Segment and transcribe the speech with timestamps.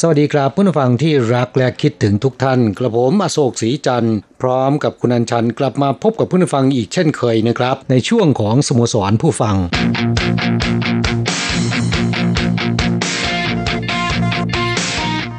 [0.00, 9.56] สวัสดีครับผู้ฟังที่รักและคิดถึงทุกท่าน กระผมอโศกศรีจันทร์พร้อมกับคุณอัญชันกลับมาพบกับผู้ฟังอีกเช่นเคยนะครับ ในช่วงของสโมสรผู้ฟัง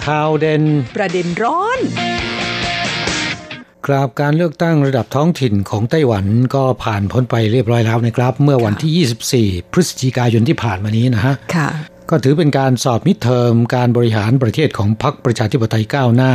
[0.06, 0.64] ข่าวเด่น
[0.96, 1.80] ประเด็นร้อน
[3.86, 11.70] กราบการเลือกตั้งระดับท้องถิ่นของไต้หวันก็ผ่านพ้นไปเรียบร้อยแล้วนะครับ เมื่อวันที่ 24 พฤศจิกายนที่ผ่านมานี้นะฮะค่ะ
[12.10, 16.32] ก็ถือเป็นการสอบมิดเทอมการบริหารประเทศของพรรคประชาธิปไตยก้าวหน้า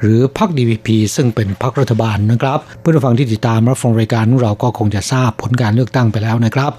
[0.00, 6.72] หรือพรรค DPP ซึ่งเป็นพรรครัฐบาลนะครับ เพื่อนผู้ฟังที่ติดตามรับฟังรายการของเราก็คงจะทราบผลการเลือกตั้งไปแล้วนะครับ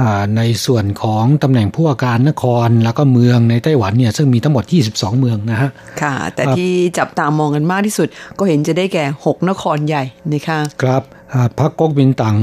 [0.00, 5.70] อ่าในส่วนของตำแหน่งผู้ว่าการนครแล้วก็เมืองในไต้หวันเนี่ยซึ่งมีทั้งหมด 22 เมืองนะฮะ
[6.02, 8.08] ค่ะ แต่ครับที่จับตามองกันมากที่สุด
[8.38, 11.02] ก็เห็นจะได้แก่ 6 นครใหญ่นะคะครับ
[11.32, 12.36] อ่าพรรคก๊กมินตั๋ง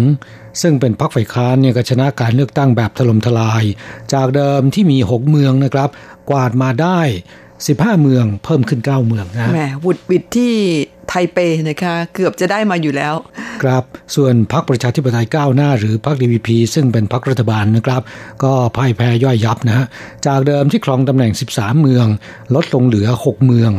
[0.62, 3.64] ซึ่งเป็นพรรคฝ่ายค้านเนี่ยก็ชนะการเลือกตั้งแบบถล่มทลาย
[4.14, 5.90] จากเดิมที่มี 6 เมืองนะครับ
[6.30, 7.00] กวาดมาได้
[7.52, 10.56] 15 เมืองเพิ่มขึ้น 9 เมืองนะแหมวุดวิดที่
[11.34, 13.16] เปนะคะ เกือบจะได้มาอยู่แล้ว
[13.64, 13.84] ครับ
[14.16, 18.02] ส่วนพรรคประชาธิปไตยก้าวหน้า หรือพรรค DPP ซึ่งเป็นพรรครัฐบาลนะครับ
[18.44, 19.86] ก็พ่ายแพ้ย่อยยับนะฮะ
[20.28, 22.08] จากเดิมที่ครองตำแหน่ง 13 เมือง
[22.56, 23.72] ลดลงเหลือ 6 เมือง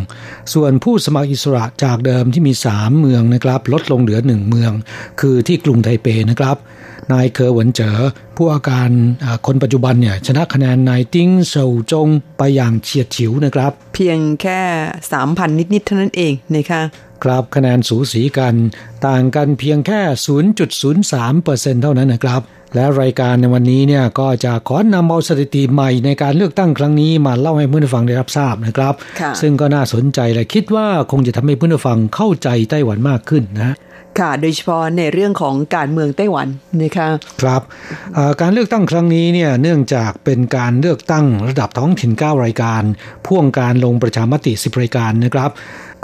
[0.55, 4.73] ส่วนผู้สมัครอิสระจากเดิมที่มี 3 เมืองนะครับ ลดลงเหลือ 1 เมือง
[5.21, 6.59] คือที่กรุงไทเปนะครับ
[7.13, 7.97] นายเคอหวนเจ๋อ
[8.37, 8.91] ผู้อาการ
[9.25, 12.09] อ่าคนปัจจุบันเนี่ยชนะคะแนนนายติ้งเซาจง
[12.39, 14.61] ไปอย่างเฉียดฉิวนะครับ เพียงแค่
[15.11, 16.83] 3,000 นิด ๆ เท่านั้นเองนะคะ
[17.25, 18.55] ครับคะแนนสูสีกัน
[19.07, 20.01] ต่างกันเพียงแค่
[20.67, 22.43] 0.03%เเท่านั้นนะครับ
[22.75, 33.77] และรายการในวันนี้เนี่ยก็จะขอนำเอาสถิติใหม่ในการเลือกตั้งครั้งนี้มาเล่าให้เพื่อนผู้ฟังได้รับทราบนะครับค่ะซึ่งก็น่าสนใจและคิดว่าคงจะทำให้เพื่อนผู้ฟังเข้าใจไต้หวันมากขึ้นนะ
[34.19, 36.49] ค่ะโดยเฉพาะในเรื่องของการเมืองไต้หวัน
[36.83, 37.09] นะคะ
[37.43, 37.63] ครับ
[38.15, 42.83] เอ่อการเลือกตั้งครั้งนี้เนี่ยเนื่องจากเป็นการเลือกตั้งระดับท้องถิ่น 9 รายการ
[43.27, 45.51] พ่วงการลงประชามติ 10 รายการนะครับ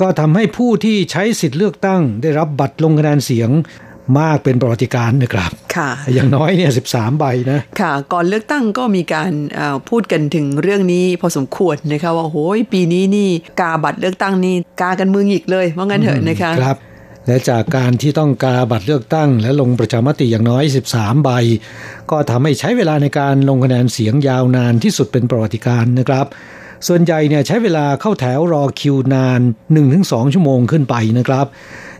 [0.01, 3.51] ก็ทำให้ผู้ที่ใช้สิทธิ์เลือกตั้ง ได้รับบัตรลงคะแนนเสียง
[4.19, 16.79] มากเป็นประวัติการณ์นะครับ ค่ะ อย่างน้อยเนี่ย13ใบนะ ค่ะ ก่อนเลือกตั้งก็มีการเอ่อพูดกันถึงเรื่องนี้พอสมควรนะคะว่าโอ้ยปีนี้นี่กาบัตรเลือกตั้งนี่กากันมือหงิกเลยว่างั้นเถอะนะคะครับ
[17.27, 20.65] และจากการที่ต้องกาบัตรเลือกตั้ง และลงประชามติอย่างน้อย
[20.95, 21.31] 13 ใบ
[22.11, 26.27] ก็ทำให้ใช้เวลาในการลงคะแนนเสียงยาวนานที่สุดเป็นประวัติการณ์นะครับ
[26.89, 29.41] ส่วนใหญ่เนี่ยใช้เวลาเข้าแถวรอคิวนาน
[29.87, 31.47] 1-2 ชั่วโมงขึ้นไปนะครับ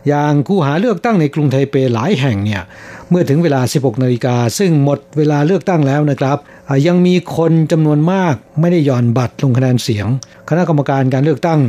[0.07, 2.61] อย่างคูหาเลือกตั้งในกรุงไทเปหลายแห่งเนี่ย
[3.09, 6.37] เมื่อถึงเวลา 16 นาฬิกา ซึ่งหมดเวลาเลือกตั้งแล้วนะครับ
[6.87, 10.07] ยังมีคนจำนวนมากไม่ได้ย่อนบัตรลงคะแนนเสียง
[10.49, 11.59] คณะกรรมการการเลือกตั้ง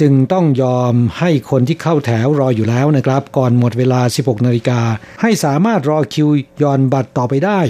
[0.00, 4.80] จึงต้องยอมให้คนที่เข้าแถวรออยู่แล้วนะครับ ก่อนหมดเวลา 16 นาฬิกา
[5.22, 6.28] ให้สามารถรอคิว
[6.62, 7.60] ย้อนบัตรต่อไปได้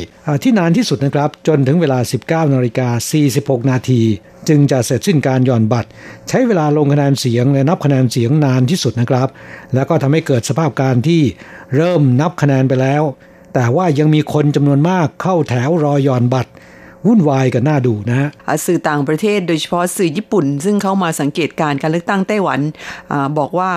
[0.42, 2.88] ที่นานที่สุดนะครับ จนถึงเวลา 19 นาฬิกา
[3.28, 4.02] 46 นาที
[4.48, 5.88] จึงจะเสร็จสิ้นการย่อนบัตร
[6.28, 9.28] ใช้เวลาลงคะแนนเสียงและนับคะแนนเสียงนานที่สุดนะครับ
[9.74, 11.22] แล้วก็ทำให้เกิดสภาพการที่
[11.76, 13.02] เริ่มนับคะแนนไปแล้ว
[13.54, 16.52] แต่ว่ายังมีคนจำนวนมากเข้าแถวรอย่อนบัตร
[17.06, 18.28] วุ่นวายกันน่าดูนะฮะ
[18.66, 22.60] สื่อต่างประเทศโดยเฉพาะสื่อญี่ปุ่น ซึ่งเข้ามาสังเกตการณ์การเลือกตั้งไต้หวัน
[23.12, 23.70] อบอกว่า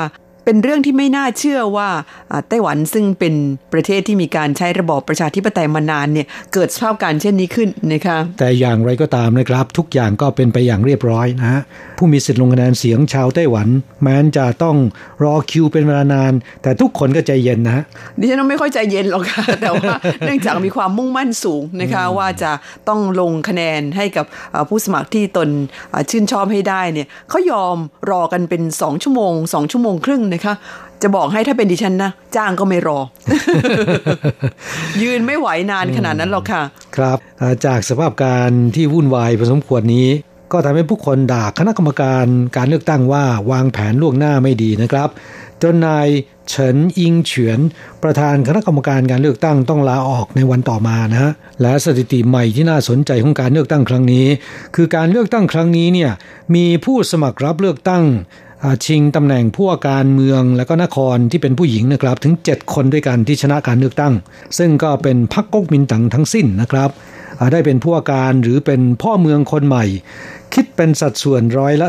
[0.45, 1.89] เป็นเรื่องที่ไม่น่าเชื่อว่า
[2.31, 3.33] อ่าไต้หวันซึ่งเป็น
[3.73, 11.61] ประเทศที่มีการใช้ระบอบประชาธิปไตยมานานเนี่ยเกิดสภาพการเช่นนี้ขึ้นนะคะแต่อย่างไรก็ตามนะครับ ทุกอย่างก็เป็นไปอย่างเรียบร้อยนะฮะ
[11.97, 13.67] ผู้มีสิทธิ์ลงคะแนนเสียงชาวไต้หวัน
[14.01, 14.77] แม้นจะต้อง
[15.23, 16.33] รอคิวเป็นเวลานาน
[16.63, 17.83] แต่ทุกคนก็ใจเย็นนะฮะ
[18.19, 19.93] ดิฉันไม่ค่อยใจเย็นหรอกค่ะแต่ว่า
[20.25, 22.51] เนื่องจากมีความมุ่งมั่นสูงนะคะว่าจะ
[22.89, 25.49] ต้องลงคะแนนให้กับอ่าผู้สมัครที่ตน
[25.93, 27.77] อ่าชื่นชอบให้ได้เนี่ยเขายอม
[28.11, 30.53] รอกันเป็น2ชั่วโมง2ชั่วโมงครึ่งนะคะ
[31.01, 32.99] จะบอกให้ถ้าเป็นดิฉันนะ จ้างก็ไม่รอ
[35.01, 36.61] ยืนไม่ไหวนานขนาดนั้นหรอกค่ะ
[36.95, 40.07] ครับอ่าจากสภาพการที่วุ่นวายพอสมควรนี้
[40.51, 45.09] ก็ทำให้ผู้คนด่าคณะกรรมการการเลือกตั้งว่าวางแผนล่วงหน้าไม่ดีนะครับ
[45.61, 46.07] จนนาย
[46.49, 47.59] เฉินอิงเฉียน
[48.03, 54.25] ประธานคณะกรรมการการเลือกตั้งต้องลาออกในวันต่อมานะฮะและสถิติใหม่ที่น่าสนใจของการเลือกตั้งครั้งนี้
[54.75, 56.11] คือการเลือกตั้งครั้งนี้เนี่ย
[56.55, 58.03] มีผู้สมัครรับเลือกตั้ง
[58.85, 64.13] ชิงตำแหน่งผู้ว่าการเมืองและก็นครที่เป็นผู้หญิงนะครับถึง 7 คนด้วยกันที่ชนะการเลือกตั้ง
[64.57, 66.89] ซึ่งก็เป็นพรรคก๊กมินตั๋งทั้งสิ้นนะครับ
[67.51, 69.85] ได้เป็นผู้ว่าการหรือเป็นพ่อเมืองคนใหม่
[70.53, 71.87] คิดเป็นสัดส่วนร้อยละ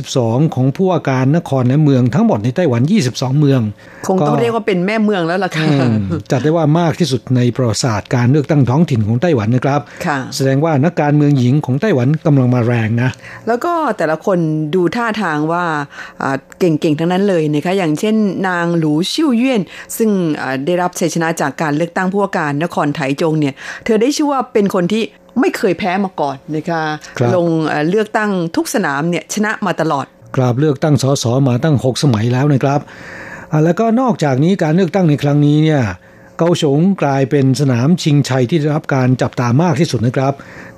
[0.00, 3.60] 32 ของผู้ว่าการนครและเมืองทั้งหมดในไต้หวัน 22 เมือง
[4.08, 5.66] คงต้องเรียกว่าเป็นแม่เมืองแล้วล่ะค่ะ
[6.30, 9.80] จัดได้ว่ามากที่สุดในประวัติศาสตร์การเลือกตั้งท้องถิ่นของไต้หวันนะครับ
[10.36, 13.10] แสดงว่านักการเมืองหญิงของไต้หวันกำลังมาแรงนะ
[13.48, 14.38] แล้วก็แต่ละคน
[14.74, 15.64] ดูท่าทางว่า
[16.58, 18.16] เก่งๆ ทั้งนั้นเลยนะคะอย่างเช่น
[18.48, 19.60] นางหลูชิ่วเย่น
[19.96, 20.10] ซึ่ง
[20.66, 23.54] ได้รับชัยชนะจากการเลือกตั้งผู้ว่าการนครไถจงเนี่ย
[23.84, 25.04] เธอได้ชื่อว่าเป็นคนที่
[25.40, 26.82] ไม่เคยแพ้มาก่อนนะคะ
[27.34, 27.48] ลง
[27.90, 32.80] เลือกตั้งทุกสนามเนี่ยชนะมาตลอดกราบเลือกตั้งสสมาตั้ง 6 สมัยแล้วนะครับ
[33.64, 35.82] แล้วก็นอกจากนี้การเลือกตั้งในครั้งนี้เนี่ย
[36.38, 40.32] เกาสงกลายเป็นสนามชิงชัยที่ได้รับการจับตามากที่สุดนะครับ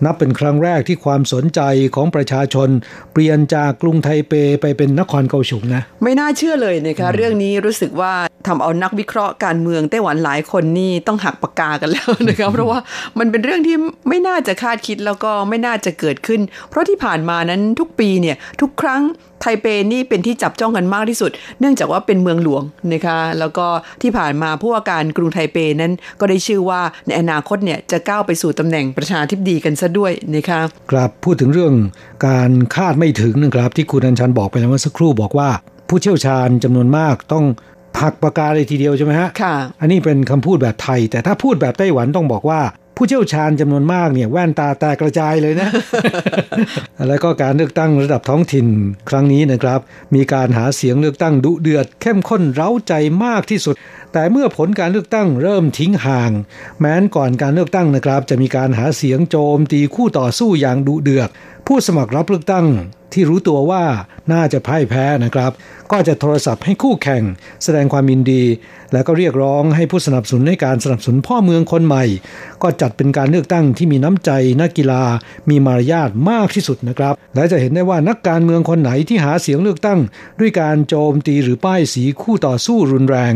[0.04, 1.60] นับเป็นครั้งแรกที่ความสนใจ
[1.94, 2.68] ของประชาชน
[3.12, 8.14] เปลี่ยนจากกรุงไทเปไปเป็นนครเกาสงนะ ไม่น่าเชื่อเลยนะคะเรื่องนี้รู้สึกว่า
[8.46, 12.78] ทำเอานักวิเคราะห์การเมืองไต้หวันหลายคนนี่ต้องหักปากกากันแล้วนะครับ เพราะว่า
[13.18, 13.76] มันเป็นเรื่องที่
[14.08, 16.40] ไม่น่าจะคาดคิดแล้วก็ไม่น่าจะเกิดขึ้น
[16.70, 19.02] เพราะที่ผ่านมานั้นทุกปีเนี่ยทุกครั้ง
[19.40, 22.62] ไทเปนี่เป็นที่จับจ้องกันมากที่สุด เนื่องจากว่าเป็นเมืองหลวง
[22.92, 23.66] นะคะแล้วก็
[24.02, 30.60] ที่ผ่านมาผู้ว่าการกรุงไทเปนั้นก็ได้ชื่อว่าในอนาคตเนี่ยจะก้าวไปสู่ตำแหน่งประชาธิปดีกันซะด้วยนะคะ
[30.90, 31.74] ครับพูดถึงเรื่อง
[32.26, 35.48] การคาดไม่ถึงนะครับที่คุณอัญชันบอกไปแล้วเมื่อสักครู่บอกว่า
[35.88, 37.44] ผู้เชี่ยวชาญจำนวนมากต้อง
[37.98, 42.60] ผักปากกาเลยทีเดียวใช่ไหมฮะค่ะอันนี้เป็นคำพูดแบบไทย แต่ถ้าพูดแบบไต้หวันต้องบอกว่า
[42.98, 45.68] ผู้เชี่ยวชาญจำนวนมากเนี่ยแว่นตาแตกกระจายเลยนะ
[47.08, 48.66] แล้วก็การเลือกตั้งระดับท้องถิ่น
[49.08, 49.80] ครั้งนี้นะครับ
[50.14, 52.92] มีการหาเสียงเลือกตั้งดุเดือด เข้มข้นเร้าใจ
[53.24, 53.74] มากที่สุด
[54.12, 56.32] แต่เมื่อผลการเลือกตั้งเริ่มทิ้งห่าง
[56.80, 61.28] แม้นก่อนการเลือกตั้งนะครับ จะมีการหาเสียงโจมตีคู่ต่อสู้อย่างดุเดือด
[61.66, 62.66] ผู้สมัครรับเลือกตั้ง
[63.12, 63.84] ที่รู้ตัวว่า
[64.32, 65.52] น่าจะพ่ายแพ้นะครับ
[65.92, 67.22] ก็จะโทรศัพท์ให้คู่แข่ง
[67.64, 68.42] แสดงความยินดี
[68.92, 72.04] แล้วก็เรียกร้องให้ผู้สนับสนุนในการสนับสนุนพ่อเมืองคนใหม่
[72.62, 74.30] ก็จัดเป็นการเลือกตั้งที่มีน้ำใจ
[74.60, 75.02] นักกีฬา
[75.48, 80.00] มีมารยาทมากที่สุดนะครับ และจะเห็นได้ว่านักการเมืองคนไหนที่หาเสียงเลือกตั้ง
[80.40, 83.34] ด้วยการโจมตีหรือป้ายสีคู่ต่อสู้รุนแรง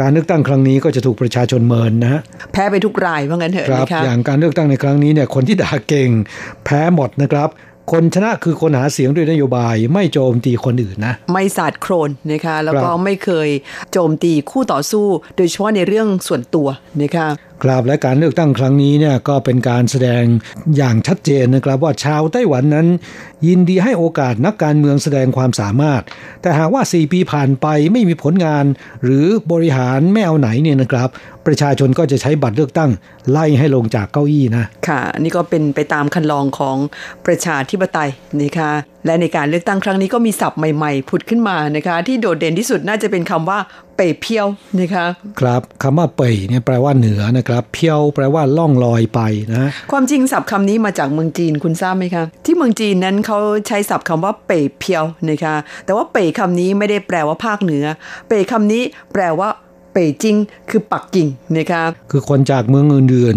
[0.00, 2.20] การเลือกตั้งครั้งนี้ก็จะถูกประชาชนเมินนะฮะ
[2.52, 6.10] แพ้ไปทุกรายว่างั้นเถอะครับอย่างการเลือกตั้งในครั้งนี้เนี่ยคนที่ด่าเก่ง
[6.64, 7.48] แพ้หมดนะครับ
[7.92, 13.48] คนชนะคือคนหาเสียงด้วยนโยบายไม่โจมตีคนอื่นนะ ไม่สาดโครนนะคะแล้วก็ไม่เคย
[13.92, 15.06] โจมตีคู่ต่อสู้
[15.36, 16.68] โดยเฉพาะในเรื่องส่วนตัว
[17.02, 17.26] นะคะ
[17.62, 20.24] ครับและการเลือกตั้งครั้งนี้เนี่ยก็เป็นการแสดง
[20.76, 22.86] อย่างชัดเจนนะครับว่าชาวไต้หวันนั้น
[23.46, 26.02] ยินดีให้โอกาสนักการเมืองแสดงความสามารถ
[26.42, 28.64] แต่หากว่า 4 ปีผ่านไปไม่มีผลงาน
[29.04, 31.08] หรือบริหารไม่เอาไหนเนี่ยนะครับ
[31.46, 32.90] ประชาชนก็จะใช้บัตรเลือกตั้ง
[33.30, 36.76] ไล่ให้ลงจากเก้าอี้นะ ค่ะ นี่ก็เป็นไปตามคันลองของ
[37.26, 38.10] ประชาธิปไตย
[38.40, 38.72] นะคะ
[39.06, 43.58] และในการเลือกตั้งครั้งนี้ก็มีศัพท์ใหม่ๆ ผุดขึ้นมานะคะ ที่โดดเด่นที่สุดน่าจะเป็นคำว่า
[43.96, 44.46] เป่เพียว
[44.80, 45.06] นะคะ
[45.40, 49.20] ครับคำว่าเป่เนี่ยแปลว่าเหนือนะครับ เพียวแปลว่าล่องลอยไป
[49.52, 53.38] นะความจริงศัพท์คำนี้มาจากเมืองจีนคุณทราบไหมคะที่เมืองจีนนั้นเขา
[53.68, 55.54] ใช้ศัพท์คำว่าเป่เพียวนะคะ
[55.84, 57.84] แต่ว่าเป่คำนี้ไม่ได้แปลว่าภาคเหนือ
[58.28, 58.82] เป่คำนี้
[59.12, 59.48] แปลว่า
[59.92, 60.36] เป่จิง
[60.70, 63.36] คือปักกิ่งนะคะคือคนจากเมืองอื่น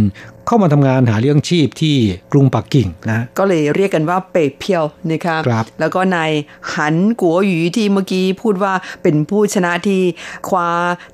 [0.50, 1.96] เข้ามาทำงานหาเลี้ยงชีพที่
[2.32, 6.32] กรุงปักกิ่งนะก็เลยเรียกกันว่าเป่เพียวนะคะครับแล้วก็นาย
[6.76, 10.02] หันกัวหยูที่เมื่อกี้พูดว่าเป็นผู้ชนะที่
[10.50, 10.70] คว้า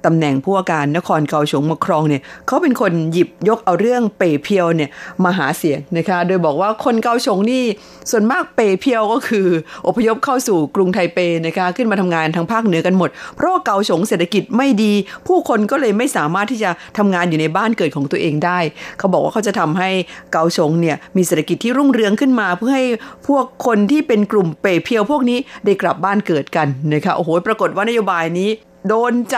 [0.06, 4.90] ตำแหน่งผู้ว่าการนครเกาสงมาครองเนี่ยเขาเป็นคนหยิบยกเอาเรื่องเป่เพียวเนี่ย
[5.24, 7.64] มาหาเสียงนะคะโดยบอกว่าคนเกาสงนี่
[8.12, 9.48] ส่วนมากเป่เพียวก็คือ
[9.88, 14.94] อพยพเข้าสู่กรุงไทเปนะคะขึ้นมาทำงานทางภาคเหนือกันหมด เพราะว่าเกาสงเศรษฐกิจไม่ดี
[15.28, 18.60] ผู้คนก็เลยไม่สามารถที่จะทำงานอยู่ในบ้านเกิดของตัวเองได้
[19.00, 19.90] เขาบอกว่าเขาจะทำให้
[20.32, 22.86] เกาชงเนี่ยมีเศรษฐกิจที่รุ่งเรืองขึ้นมาเพื่อให้
[23.28, 28.50] พวกคนที่เป็นกลุ่มเป๋เพียวพวกนี้ได้กลับบ้านเกิดกันนะคะโอ้โหปรากฏว่านโยบายนี้
[28.90, 29.38] โดนใจ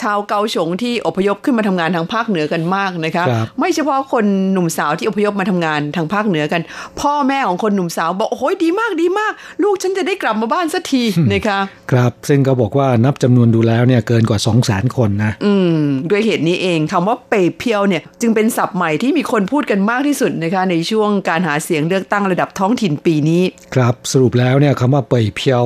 [0.00, 6.62] ชาวเกาฉงที่อพยพขึ้นมาทำงานทางภาคเหนือกันมากนะคะคไม่เฉพาะคนหนุ่มสาวที่อพยพมาทำงานทางภาคเหนือกัน
[7.00, 9.32] พ่อแม่ของคนหนุ่มสาวบอกโอ้ยดีมากดีมาก
[9.62, 11.58] ลูกฉันจะได้กลับมาบ้านสักทีนะคะ
[11.90, 15.80] ครับซึ่งก็บอกว่านับจำนวนดูแล้วเนี่ยเกินกว่า2 0 0 0 0 0คนนะอืม
[16.10, 23.42] ด้วยเหตุนี้เองคำว่าเปเพียวเนี่ยจึงเป็นศัพท์ใหม่ที่มีคนพูดกันมากที่สุดนะคะในช่วงการหาเสียงเลือกตั้งระดับท้องถิ่นปีนี้
[23.74, 25.64] ครับสรุปแล้วเนี่ยคำว่าเปยเพียว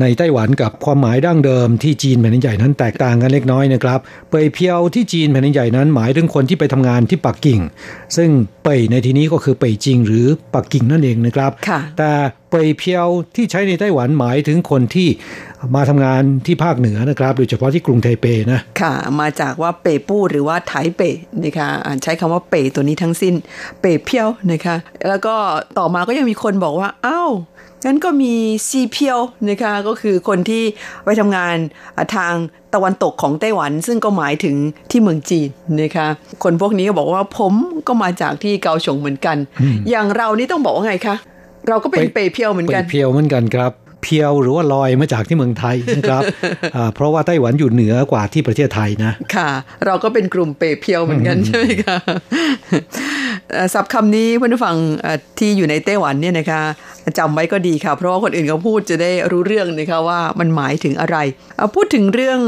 [0.00, 3.98] ในไต้หวันกับความหมายดั้งเดิมที่จีนแผ่นใหญ่ญ่นั้นแตกต่างกันเล็กน้อยนะครับ
[4.30, 7.60] เปยเพียวที่จีนแผ่นดินใหญ่นั้นหมายถึงคนที่ไปทำงานที่ปักกิ่ง
[8.16, 8.30] ซึ่ง
[8.64, 12.10] เปยในที่นี้ก็คือเปยจิง หรือปักกิ่งนั่นเองนะครับค่ะแต่
[12.50, 15.08] เปยเพียวที่ใช้ในไต้หวันหมายถึงคนที่
[15.74, 21.02] มาทำงานที่ภาคเหนือนะครับ โดยเฉพาะที่กรุงไทเปนะค่ะ มาจากว่าเปปู้หรือว่าไถเป
[21.44, 23.34] นะคะอ่าใช้คำว่าเปตัวนี้ทั้งสิ้น
[23.80, 24.76] เปเพียวนะคะ
[25.08, 25.34] แล้วก็
[25.78, 27.30] ต่อมาก็ยังมีคนบอกว่าอ้าว
[27.84, 28.32] งั้นก็มี
[28.68, 29.18] ซีเพียว
[29.48, 30.62] นะคะก็คือคนที่
[31.04, 31.56] ไปทำงาน
[31.96, 32.34] อ่าทาง
[32.74, 34.56] ตะวันตกของไต้หวัน ซึ่งก็หมายถึง
[34.90, 35.48] ที่เมืองจีน
[35.82, 36.08] นะคะ
[36.42, 37.54] คนพวกนี้ก็บอกว่าผม
[37.86, 39.36] ก็มาจากที่เกาฉงเหมือนกัน
[39.90, 41.16] อย่างเรานี่ต้องบอกว่าไงคะ
[41.68, 46.22] เราก็เป็นเปเพียวเหมือนเปกันยเพียวเหมือนกันครับ เพียวหรือว่าลอยมาจากที่เมืองไทยนะครับ
[46.76, 49.50] อ่าเพราะว่าไต้หวันอยู่เหนือกว่าที่ประเทศไทยนะ ค่ะ
[49.86, 51.98] เราก็เป็นกลุ่มเปเพียวเหมือนกันใช่ไหมคะ
[53.52, 56.62] เอ่อศัพท์คำนี้เพื่อนผู้ฟังเอ่อที่อยู่ในไต้หวันเนี่ยนะคะ
[57.18, 61.16] จำไว้ก็ดีค่ะ เพราะว่าคนอื่นเขาพูดจะได้รู้เรื่องนะคะว่ามันหมายถึงอะไร
[61.56, 62.40] เอ่อพูดถึงเรื่อง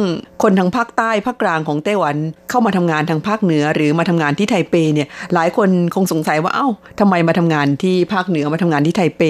[0.42, 2.16] คนทางภาคใต้ภาคกลางของไต้หวัน
[2.50, 6.68] เข้ามาทำงานทางภาคเหนือ หรือมาทำงานที่ไทเปเนี่ยหลายคนคงสงสัยว่าเอ้า
[7.00, 9.22] ทำไมมาทำงานที่ภาคเหนือมาทำงานที่ไทเป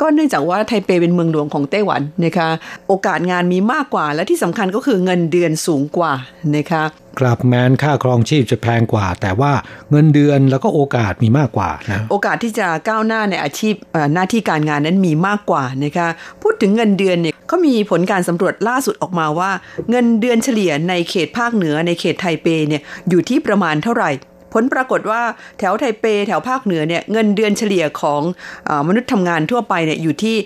[0.00, 2.48] ก็เนื่องจากว่าไทเปเป็นเมืองหลวงของไต้หวันนะคะ
[2.88, 6.12] โอกาสงานมีมากกว่า และที่สำคัญก็คือเงินเดือนสูงกว่า
[6.56, 6.84] นะคะ
[7.18, 9.52] กราบแมนค่าครองชีพจะแพงกว่า แต่ว่า
[9.90, 16.08] เงินเดือนแล้วก็โอกาสมีมากกว่านะโอกาสที่จะก้าวหน้าในอาชีพเอ่อหน้าที่การงานนั้นมีมากกว่านะคะ
[16.42, 19.50] พูดถึงเงินเดือนเนี่ยเขามีผลการสำรวจล่าสุดออกมาว่า
[19.90, 24.10] เงินเดือนเฉลี่ยในเขตภาคเหนือในเขตไทเปเนี่ยอยู่ที่ประมาณเท่าไหร่
[24.52, 25.22] ผลปรากฏว่า
[25.58, 28.22] แถวไทเปแถวภาคเหนือเนี่ยเงินเดือนเฉลี่ยของ
[28.68, 30.36] อมนุษย์ทำงานทั่วไปเนี่ยอยู่ที่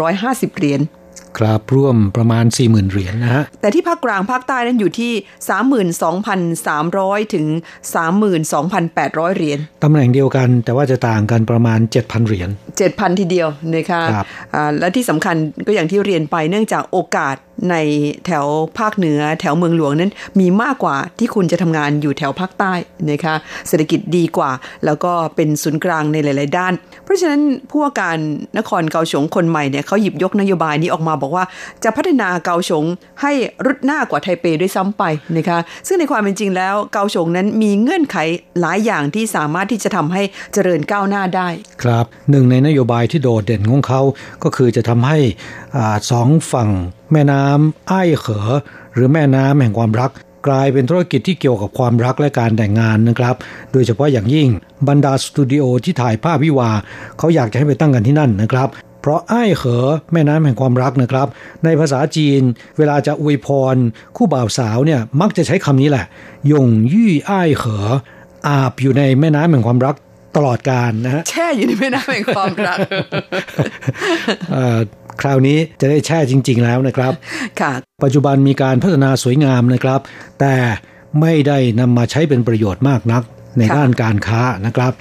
[0.00, 0.80] 39,450 เหรียญ
[1.38, 5.12] ครับร่วมประมาณ 40,000 เหรียญนะฮะ แต่ที่ภาคกลางภาคใต้นั้นอยู่ที่
[6.62, 7.46] 32,300 ถึง
[8.66, 12.48] 32,800 เหรียญตำแหน่งเดียวกันแต่ว่าจะต่างกันประมาณ 7,000 เหรียญ
[12.84, 15.36] 7,000 ทีเดียวนะคะครับอ่าและที่สำคัญ
[15.66, 17.36] ก็อย่างที่เรียนไปเนื่องจากโอกาส
[17.70, 17.76] ใน
[18.26, 18.46] แถว
[18.78, 22.72] ภาคเหนือแถวเมืองหลวงนั้นมีมากกว่าที่คุณจะทำงานอยู่แถวภาคใต้
[23.10, 23.34] นะคะ
[23.68, 24.50] เศรษฐกิจดีกว่า
[24.84, 26.72] แล้วก็เป็นศูนย์กลางในหลาย ๆ ด้าน
[27.04, 28.18] เพราะฉะนั้นผู้ว่าการ
[28.58, 31.44] นครเกาฉงคนใหม่เนี่ยเขาหยิบยกนโยบายนี้ออกมาบอกว่า
[31.84, 32.84] จะพัฒนาเกาฉง
[33.22, 33.32] ให้
[33.66, 35.02] รุดหน้ากว่าไทเปด้วยซ้ำไป
[35.36, 38.16] นะคะซึ่งในความเป็นจริงแล้วเกาฉงนั้นมีเงื่อนไข
[38.60, 41.48] หลายอย่างที่สามารถที่จะทำให้เจริญก้าวหน้าได้
[41.82, 44.00] ครับหนึ่งในนโยบายที่โดดเด่นของเขา
[44.42, 45.18] ก็คือจะทำให้
[45.76, 45.78] อ
[46.10, 46.70] สองฝั่ง
[47.12, 48.40] แม่น้ำอ้ายเขอ
[48.94, 50.10] หรือแม่น้ำแห่งความรัก
[50.46, 53.34] กลายเป็นธุรกิจที่เกี่ยวกับความรักและการแต่งงานนะครับ
[53.72, 54.48] โดยเฉพาะอย่างยิ่ง
[54.88, 56.70] บรรดาสตูดิโอที่ถ่ายภาพวิวา
[57.18, 58.68] เขาอยากจะให้ไปตั้งกันที่นั่นนะครับ
[59.04, 61.28] เพราะอ้ายเขอแม่น้ำแห่งความรักนะครับ
[61.64, 62.42] ในภาษาจีน
[62.78, 63.76] เวลาจะอวยพร
[64.16, 66.06] คู่บ่าวสาวเนี่ยมักจะใช้คำนี้แหละ
[66.52, 67.78] ยงยี่อ้ายเขอ
[68.48, 69.94] อาบอยู่ในแม่น้ำแห่งความรัก
[70.36, 72.78] ตลอดกาลนะฮะแช่อยู่ในแม่น้ำแห่งความรัก
[74.52, 74.78] เอ่อ
[75.20, 77.12] คราวนี้จะได้แช่จริง ๆ แล้วนะครับ
[77.60, 77.72] ค่ะ
[78.04, 80.00] ปัจจุบันมีการพัฒนาสวยงามนะครับ
[80.40, 80.54] แต่
[81.20, 83.22] ไม่ได้นำมาใช้เป็นประโยชน์มากนัก
[83.58, 84.92] ในค่ะด้านการค้านะครับ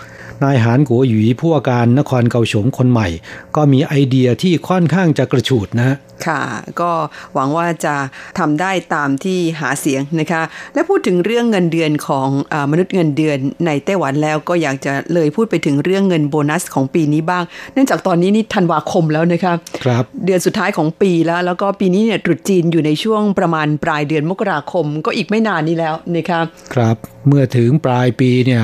[0.44, 3.08] นายหานกัวหยีผู้ว่าการนครเกาฉงคนใหม่
[3.56, 5.98] ก็มีไอเดียที่ค่อนข้างจะกระฉูดนะฮะ
[6.28, 6.42] ค่ะ
[6.82, 6.92] ก็
[7.34, 7.96] หวังว่าจะ
[8.40, 10.42] ทำได้ตามที่หาเสียงนะคะ
[10.74, 26.40] และพูดถึงเรื่องเงินเดือนของอามนุษย์เงินเดือนในไต้หวันแล้วก็อยากจะเลยพูดไปถึงเรื่องเงินโบนัสของปีนี้บ้าง เนื่องจากตอนนี้นี่ธันวาคมแล้วนะคะครับ เดือนสุดท้ายของปีแล้ว แล้วก็ปีนี้เนี่ยตรุษจีนอยู่ในช่วงประมาณปลายเดือนมกราคม ก็อีกไม่นานนี้แล้วนะคะ
[26.74, 28.64] ครับ เมื่อถึงปลายปีเนี่ย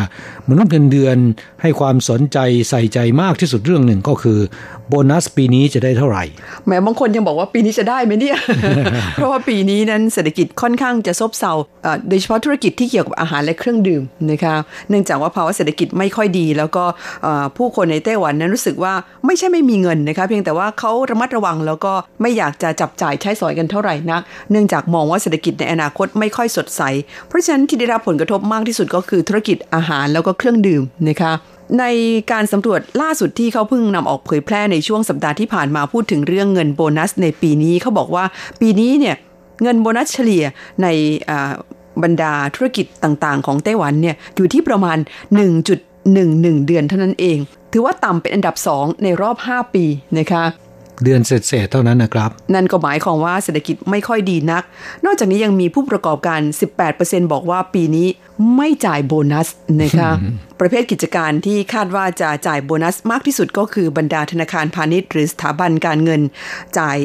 [0.50, 1.18] มนุษย์เงินเดือน
[1.62, 2.38] ให้ความสนใจ
[2.70, 4.39] ใส่ใจมากที่สุดเรื่องหนึ่งก็คือ
[4.89, 6.24] โบนัสปีนี้จะได้เท่าไหร่
[6.67, 8.38] แม้บางคนยังบอกว่าปีนี้จะได้ไหมเนี่ย
[9.15, 11.53] เพราะว่าปีนี้นั้นเศรษฐกิจค่อนข้างจะซบเซา
[11.84, 14.55] เอ่อโดยเฉพาะธุรกิจที่เกี่ยวกับอาหารและเครื่องดื่มนะคะ
[14.89, 16.84] เนื่องจากว่าภาวะเศรษฐกิจไม่ค่อยดี แล้วก็
[17.24, 18.93] เอ่อผู้คนในไต้หวันนั้นรู้สึกว่า
[19.25, 26.81] ไม่ใช่ไม่มีเงินนะคะเพียงแต่ว่าเขาระมัดระวังแล้วก็ไม่อยากจะจับจ่ายใช้สอยกันเท่าไหร่นัก เนื่องจากมองว่าเศรษฐกิจในอนาคตไม่ค่อยสดใส
[27.27, 31.34] เพราะฉะนั้นที่ได้รับผลกระทบมากที่สุดก็คือธุรกิจอาหารแล้วก็เครื่องดื่มนะคะ
[31.80, 31.86] ใน
[32.32, 38.26] การสำรวจล่าสุดที่เขาเพิ่งนำออกเผยแพร่ในช่วงสัปดาห์ที่ผ่านมาพูดถึงเรื่องเงินโบนัสในปีนี้เขาบอกว่า
[38.62, 39.16] ปีนี้เนี่ย
[39.64, 40.44] เงินโบนัสเฉลี่ย
[40.84, 40.88] ใน
[42.04, 44.98] บรรดาธุรกิจต่างๆ ของไต้หวันเนี่ยอยู่ที่ประมาณ
[45.58, 47.38] 1.11 เดือนเท่านั้นเอง
[47.72, 49.86] ถือว่าต่ำเป็นอันดับ 2 ในรอบ 5 ปี
[50.20, 50.44] นะคะ
[51.03, 54.63] เดือนเศษๆเท่านั้นนะครับ นั่นก็หมายความว่าเศรษฐกิจไม่ค่อยดีนัก
[55.06, 56.41] นอกจากนี้ยังมีผู้ประกอบการ
[56.88, 58.08] 18%บอกว่าปีนี้
[58.56, 59.48] ไม่จ่ายโบนัส
[59.82, 60.12] นะคะ
[60.60, 66.22] ประเภทกิจการที่คาดว่าจะจ่ายโบนัสมากที่สุดก็คือบรรดาธนาคารพาณิชย์ หรือสถาบันการเงิน
[66.79, 66.98] จ่าย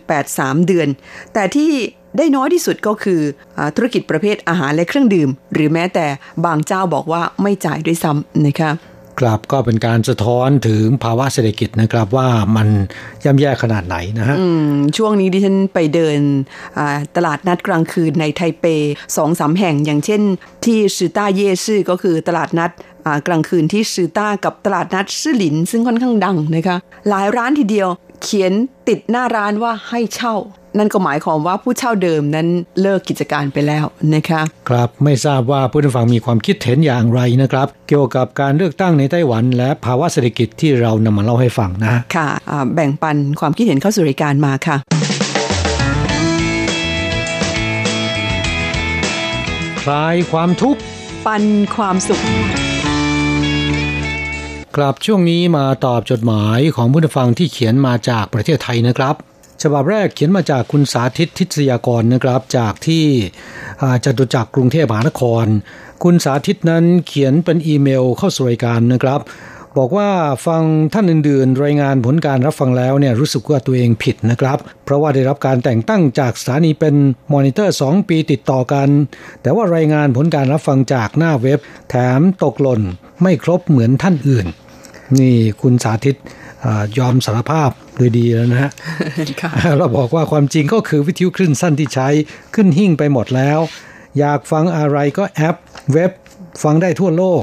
[0.00, 0.88] 1.83 เดือน
[1.34, 1.70] แต่ที่
[2.18, 3.20] ได้น้อยที่สุดก็คือ
[3.58, 6.06] อาธุรกิจประเภทอาหารและเครื่องดื่ม หรือแม้แต่
[6.44, 8.70] บางเจ้าบอกว่าไม่จ่ายด้วยซ้ำนะคะ
[9.20, 12.68] ครับก็เป็นการสะท้อนถึงภาวะเศรษฐกิจนะครับว่ามัน
[13.24, 14.36] ย่ำแย่ขนาดไหนนะฮะ
[14.96, 16.18] ช่วงนี้ดิฉันไปเดิน
[17.16, 18.64] ตลาดนัดกลางคืนในไทเป
[19.16, 20.22] สองสาแห่งอย่างเช่น
[20.64, 22.70] ที่ชิต้าเย่ซื่อก็คือตลาดนัด
[23.26, 26.76] กลางคืนที่ชือต้ากับตลาดนัดซื่อหลิน ซึ่งค่อนข้างดังนะคะ
[27.08, 27.88] หลายร้านทีเดียว
[28.24, 28.52] เขียน
[28.88, 30.34] ติดหน้าร้านว่าให้เช่า
[30.78, 32.48] นั่นก็หมายความว่าผู้เช่าเดิมนั้น
[32.80, 42.28] เลิกกิจการไปแล้วนะคะครับไม่ทราบว่าผู้นฟังมีความคิดเห็นอย่างไรนะครับ เกี่ยวกับการเลือกตั้งในไต้หวัน และภาวะเศรษฐกิจที่เรานำมาเล่าให้ฟังนะ ค่ะ
[42.74, 44.76] แบ่งปันความคิดเห็นเข้าสู่รายการมาค่ะ
[49.82, 50.80] คลายความทุกข์
[51.26, 51.44] ปัน
[51.76, 52.22] ความสุข
[54.76, 59.14] กลับช่วงนี้มาตอบจดหมายของผู้ฟังที่เขียนมาจากประเทศไทยนะครับ
[59.62, 63.04] ฉบับแรกเขียนมาจากคุณสาธิตทิศยากรนะครับ จากที่
[64.04, 65.46] จตุจักรกรุงเทพมหานคร
[66.02, 69.20] คุณสาธิตนั้นเขียนเป็นอีเมลเข้าสู่รายการนะครับ
[69.78, 70.10] บอกว่า
[70.46, 70.62] ฟัง
[70.92, 76.94] ท่านอื่น ๆ รายงานผลการรับฟังแล้วเนี่ยรู้สึกว่าตัวเองผิดนะครับ เพราะว่าได้รับการแต่งตั้งจากสถานีเป็น
[77.32, 78.88] มอนิเตอร์ 2 ปีติดต่อกัน
[79.42, 81.58] แต่ว่ารายงานผลการรับฟังจากหน้าเว็บ
[81.90, 82.82] แถมตกหล่น
[83.22, 84.46] ไม่ครบเหมือนท่านอื่น
[85.18, 86.16] นี่คุณสาธิต
[86.98, 88.70] ยอมสารภาพโดยดีแล้วนะฮะ
[89.78, 92.08] เราบอกว่าความจริงก็คือวิทยุคลื่นสั้นที่ใช้
[92.54, 93.58] ขึ้นหิ่งไปหมดแล้ว
[94.18, 95.56] อยากฟังอะไรก็แอป
[95.92, 96.10] เว็บ
[96.62, 97.42] ฟังได้ทั่วโลก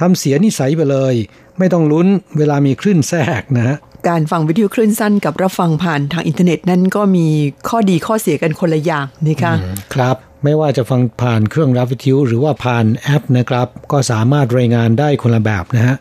[0.00, 1.14] ทำเสียนิสัยไปเลย
[1.58, 2.06] ไม่ต้องลุ้น
[2.38, 3.76] เวลามีคลื่นแทรกนะ
[4.08, 7.26] การฟังวิทยุคลื่นสั้นกับรับฟังผ่านทางอินเทอร์เน็ตนั้นก็มี
[7.68, 9.52] ข้อดีข้อเสียกันคนละอย่างนี่ค่ะ
[9.94, 15.96] ครับ ไม่ว่าจะฟังผ่านเครื่องรับวิทยุหรือว่าผ่านแอปนะครับ ก็สามารถรายงานได้คนละแบบนะฮะ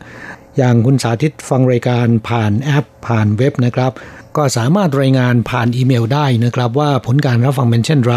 [0.59, 3.91] อย่างคุณสาธิตฟังรายการผ่านแอปผ่านเว็บนะครับ
[4.37, 8.15] ก็สามารถรายงานผ่านอีเมลได้นะครับว่าผลการรับฟังเป็นเช่นไร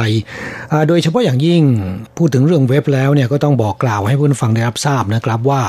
[0.89, 1.63] โดยเฉพาะอย่างยิ่ง
[2.17, 5.63] พูดถึงเรื่องเว็บแล้วเนี่ยก็ต้องบอกกล่าวให้ผู้ฟังได้รับทราบนะครับว่า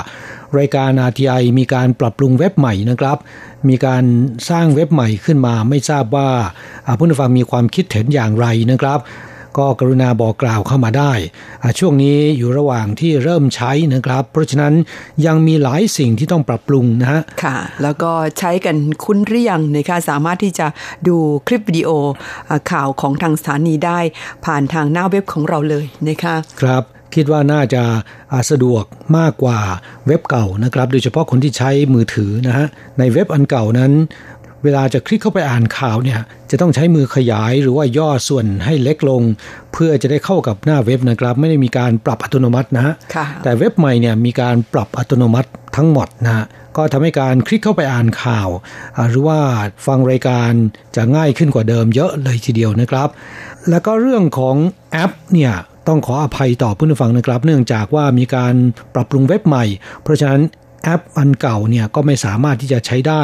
[0.57, 3.17] รายการ RTI มีการปรับปรุงเว็บใหม่นะครับ
[3.69, 4.03] มีการ
[4.49, 6.29] สร้างเว็บใหม่ขึ้นมาไม่ทราบว่า
[6.97, 8.99] ผู้ฟังมีความคิดเห็นอย่างไรนะครับ
[9.57, 11.11] ก็กรุณาบอกกล่าวเข้ามาได้
[11.79, 14.73] ช่วงนี้อยู่ระหว่างที่เริ่มใช้นะครับ เพราะฉะนั้น
[15.25, 20.67] ยังมีหลายสิ่งที่ต้องปรับปรุงนะฮะค่ะ แล้วก็ใช้กันคุ้นเรียงนะคะสามารถที่จะ
[21.07, 21.17] ดู
[21.47, 21.89] คลิปวิดีโอ
[22.71, 23.99] ข่าวของทางสถานีได้
[24.45, 26.83] ผ่านทางหน้าเว็บของเราเลยนะคะครับ
[27.15, 27.83] คิดว่าน่าจะ
[28.51, 28.83] สะดวก
[29.17, 29.59] มากกว่า
[30.07, 32.67] เว็บเก่านะครับ โดยเฉพาะคนที่ใช้มือถือนะฮะ
[32.99, 33.91] ในเว็บอันเก่านั้น
[34.63, 36.19] เวลาจะคลิกเข้าไปอ่านข่าวเนี่ย
[36.51, 39.21] จะต้องใช้มือขยายหรือว่าย่อส่วนให้เล็กลง
[39.73, 42.93] เพื่อจะได้เข้ากับหน้าเว็บนะครับ ไม่ได้มีการปรับอัตโนมัตินะฮะ
[43.43, 46.45] แต่เว็บใหม่เนี่ยมีการปรับอัตโนมัติทั้งหมดนะ
[46.77, 48.49] ก็ทำให้การคลิกเข้าไปอ่านข่าว
[49.09, 49.39] หรือว่า
[49.87, 50.51] ฟังรายการ
[50.95, 53.09] จะง่ายขึ้นกว่าเดิมเยอะเลยทีเดียวนะครับ
[53.69, 54.55] แล้วก็เรื่องของ
[54.91, 55.53] แอปเนี่ย
[55.87, 58.53] ต้องขออภัยต่อผู้ฟังนะครับ เนื่องจากว่ามีการ
[58.95, 59.65] ปรับปรุงเว็บใหม่
[60.03, 60.41] เพราะฉะนั้น
[60.83, 63.23] แอปอันเก่าเนี่ยก็ไม่สามารถที่จะใช้ได้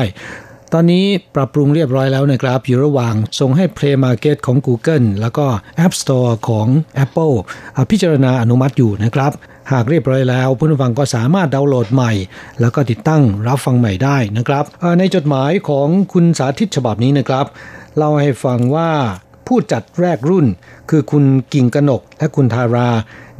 [0.73, 1.05] ตอนนี้
[1.35, 5.45] ปรับปรุงเรียบร้อยแล้วนะครับ อยู่ระหว่างส่งให้ Play Market ของ Google แล้วก็
[5.85, 6.67] App Store ของ
[7.03, 7.35] Apple
[7.91, 9.31] พิจารณาอนุมัติอยู่นะครับ
[9.71, 12.11] หากเรียบร้อยแล้วผู้ฟังก็สามารถดาวน์โหลดใหม่
[12.61, 14.65] แล้วก็ติดตั้งรับฟังใหม่ได้นะครับ
[14.99, 17.45] ในจดหมายของคุณสาธิตฉบับนี้นะครับ
[17.97, 18.89] เล่าให้ฟังว่า
[19.49, 20.45] ผู้จัดแรกรุ่น
[20.89, 22.89] คือคุณกิ่งกนกและคุณทารา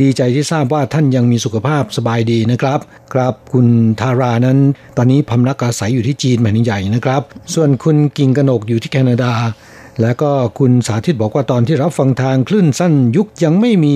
[0.01, 2.79] ดีใจที่ทราบว่าท่านยังมีสุขภาพสบายดีนะครับ
[3.13, 3.67] ครับคุณ
[4.01, 4.57] ทารานั้น
[4.97, 7.21] ตอนนี้พำนักอาศัยอยู่ที่จีนแผ่นใหญ่นะครับ
[7.53, 9.33] ส่วนคุณกิ่งกนกอยู่ที่แคนาดา
[10.01, 13.95] และก็คุณสาธิตบอกว่าตอนที่รับฟังทางคลื่นสั้นยุคยังไม่มี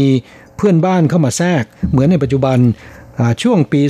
[0.57, 2.57] เพื่อนบ้านเข้ามาแทรก เหมือนในปัจจุบัน
[3.41, 3.81] ช่วงปี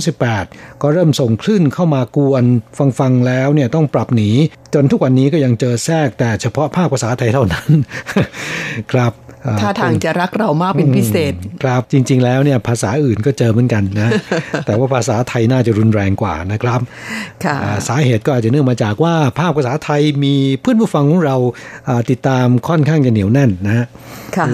[0.00, 2.44] 2538 ก็เริ่มส่งคลื่นเข้ามากวน
[2.78, 4.30] ฟังฟังแล้วเนี่ยต้องปรับหนี
[4.74, 7.68] จนทุกวันนี้ก็ยังเจอแทรกแต่เฉพาะภาคภาษาไทยเท่านั้น
[8.92, 9.12] ครับ
[9.60, 14.10] ถ้าทางจะรักเรามากเป็นพิเศษ ครับจริง ๆ แล้วเนี่ยภาษาอื่นก็เจอเหมือนกันนะ
[14.66, 16.80] แต่ว่าภาษาไทยน่าจะรุนแรงกว่านะครับ
[17.88, 21.36] สาเหตุก็อาจจะเนื่องมาจากว่าภาคภาษาไทยมีเพื่อนผู้ฟังของเรา
[22.10, 23.86] ติดตามค่อนข้างจะเหนียวแน่นนะ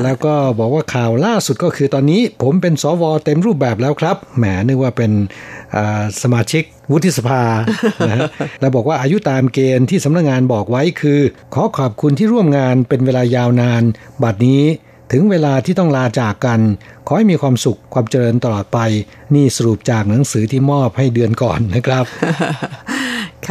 [0.05, 5.13] แล้วก็บอกว่าข่าวล่าสุดก็คือตอนนี้ผมเป็นสวเต็มรูปแบบแล้วครับแหมนึกว่าเป็น
[6.23, 7.43] สมาชิก วุฒิสภา
[8.11, 8.29] นะ
[8.61, 11.21] แล้วบอกว่าอายุตามเกณฑ์ที่สำนักงงานบอกไว้คือ
[11.55, 13.83] ขอขอบคุณที่ร่วมงานเป็นเวลายาวนาน
[14.23, 14.63] บัดนี้
[15.13, 16.61] ถึงเวลาที่ต้องลาจากกัน
[17.07, 18.79] ขอให้มีความสุขความเจริญตลอดไป
[19.35, 22.05] นี่สรุปจากหนังสือที่มอบให้เดือนก่อนนะครับ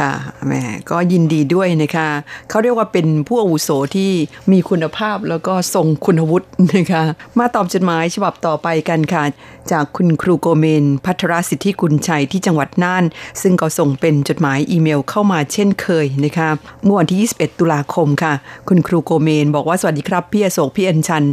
[0.02, 0.12] ่ะ
[0.46, 0.52] แหม
[0.90, 2.08] ก็ยินดีด้วยนะคะ
[2.48, 4.10] เขาเรียกว่าเป็นผู้อาวุโสที่
[4.52, 7.02] มีคุณภาพแล้วก็ทรงคุณวุฒินะคะ
[7.38, 9.24] มาตอบจดหมายฉบับต่อไปกันค่ะ
[9.72, 13.04] จากคุณครูโกเมน พัทรสิทธิกุลชัยที่จังหวัดน่าน
[13.42, 16.48] ซึ่งก็ส่งเป็นจดหมายอีเมลเข้ามาเช่นเคยนะคะ
[16.84, 18.32] เมื่อวันที่ 21 ตุลาคมค่ะ
[18.68, 21.24] คุณครูโกเมนบอกว่าสวัสดีครับพี่อโศกพี่อัญชัน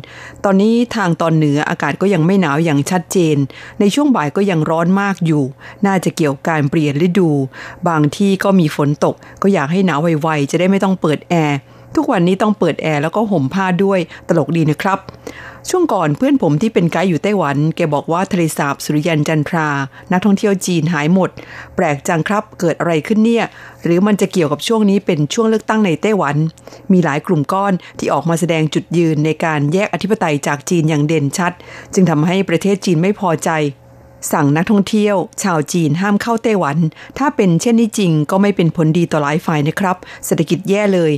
[0.45, 3.37] ตอนนี้ทางตอนเหนืออากาศก็ยังไม่หนาวอย่างชัดเจน
[3.79, 5.43] ในช่วงบ่ายก็ยังร้อนมากอยู่
[5.85, 7.29] น่าจะเกี่ยวการเปลี่ยนฤดู
[7.87, 11.57] บางที่ก็มีฝนตก ก็อยากให้หนาวไวๆจะได้ไม่ต้องเปิดแอร์
[11.95, 14.99] ทุกวันนี้ต้องเปิดแอร์แล้วก็ห่มผ้าด้วยตลกดีนะครับ
[15.69, 19.67] ช่วงก่อนเพื่อนผมที่เป็นไกด์อยู่ไต้หวัน แกบอกว่าทะเลสาบสุริยันจันทรา
[20.11, 21.29] นักท่องเที่ยวจีนหายหมด
[21.75, 23.45] แปลกจังครับเกิดอะไรขึ้นเนี่ย
[23.83, 26.35] หรือมันจะเกี่ยวกับช่วงนี้เป็นช่วงเลือกตั้งในไต้หวัน
[26.91, 31.53] มีหลายกลุ่มก้อนที่ออกมาแสดงจุดยืนในการแยกอธิปไตยจากจีนอย่างเด่นชัด
[31.93, 33.49] จึงทำให้ประเทศจีนไม่พอใจ
[34.31, 36.77] สั่งนักท่องเที่ยว ชาวจีนห้ามเข้าไต้หวัน
[37.17, 41.11] ถ้าเป็นเช่นนี้จริงก็ไม่เป็นผลดีต่อหลายฝ่ายนะครับ เศรษฐกิจแย่เลย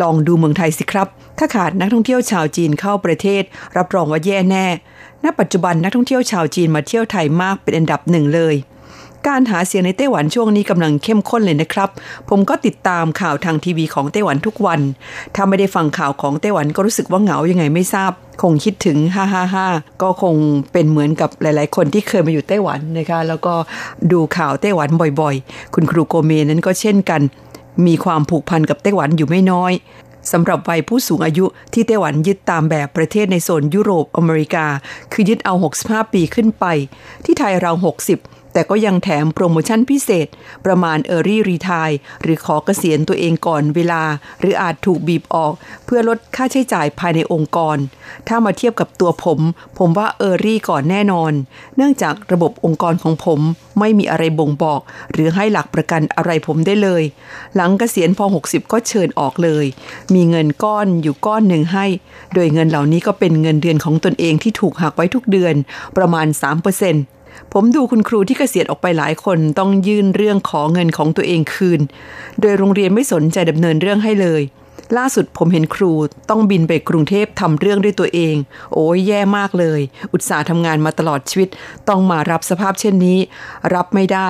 [0.00, 3.42] ลองดูเมืองไทยสิครับ ถ้าขาดนักท่องเที่ยวชาวจีนเข้าประเทศ
[3.76, 4.66] รับรองว่าแย่แน่
[5.24, 8.54] ณ ปัจจุบันนักท่องเที่ยวชาวจีนมาเที่ยวไทยมากเป็นอันดับหนึ่งเลย
[9.28, 11.88] การหาเสียงในไต้หวันช่วงนี้กำลังเข้มข้นเลยนะครับ
[12.28, 14.80] ผมก็ติดตามข่าวทางทีวีของไต้หวันทุกวัน
[15.34, 19.66] ถ้าไม่ได้ฟังข่าวของไต้หวันก็รู้สึกว่าเหงายังไงไม่ทราบ คงคิดถึงฮ่าฮ่าฮ่า
[20.02, 20.34] ก็คง
[20.72, 23.54] เป็นเหมือนกับหลาย ๆ คนที่เคยมาอยู่ไต้หวันนะคะ แล้วก็
[24.12, 24.88] ดูข่าวไต้หวัน
[25.20, 27.20] บ่อย ๆ คุณครูโกเมนั้นก็เช่นกัน
[27.86, 29.72] มีความผูกพันกับไต้หวันอยู่ไม่น้อย
[30.32, 34.66] สำหรับวัยผู้สูงอายุที่ไต้หวันยึดตามแบบประเทศในโซนยุโรปอเมริกา
[35.12, 35.54] คือยึดเอา
[35.84, 36.64] 65 ปีขึ้นไป
[37.24, 37.72] ที่ไทยเรา
[38.08, 40.28] 60 แต่ก็ยังแถมโปรโมชั่นพิเศษ
[40.66, 44.02] ประมาณ Early Retire หรือขอเกษียณตัวเองก่อนเวลา
[44.40, 45.52] หรืออาจถูกบีบออก
[45.84, 47.76] เพื่อลดค่าใช้จ่ายภายในองค์กร
[48.28, 49.40] ถ้ามาเทียบกับตัวผม
[49.78, 51.32] ผมว่า Early ก่อนแน่นอน
[51.76, 53.40] เนื่องจากระบบองค์กรของผม
[53.78, 54.80] ไม่มีอะไรบ่งบอก
[55.12, 57.02] หรือให้หลักประกันอะไรผมได้เลย
[57.54, 59.66] หลังเกษียณพอ 60 ก็เชิญออกเลย
[60.14, 61.86] มีเงินก้อนอยู่ก้อนหนึ่งให้
[62.34, 65.54] โดยเงินเหล่านี้ก็เป็นเงินเดือนของตนเองที่ถูกหักไว้ทุกเดือน
[65.96, 66.26] ประมาณ
[66.74, 67.19] 3%
[67.52, 71.80] ผมดูคุณครูที่เกษียณออกไปหลายคนต้องยื่นเรื่องขอเงินของตัวเองคืน
[72.40, 74.42] โดยโรงเรียนไม่สนใจดำเนินเรื่องให้เลย
[74.98, 75.92] ล่าสุดผมเห็นครู
[76.30, 78.34] ต้องบินไปกรุงเทพทำเรื่องด้วยตัวเอง
[78.72, 79.80] โอ้ยแย่มากเลย
[80.12, 81.48] อุตสาห์ทำงานมาตลอดชีวิต
[81.88, 83.18] ต้องมารับสภาพเช่นนี้
[83.74, 84.28] รับไม่ได้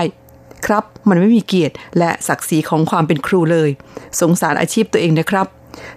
[0.66, 3.70] ครับ มันไม่มีเกียรติและศักดิ์ศรีของความเป็นครูเลย
[4.20, 5.46] สงสารอาชีพตัวเองนะครับ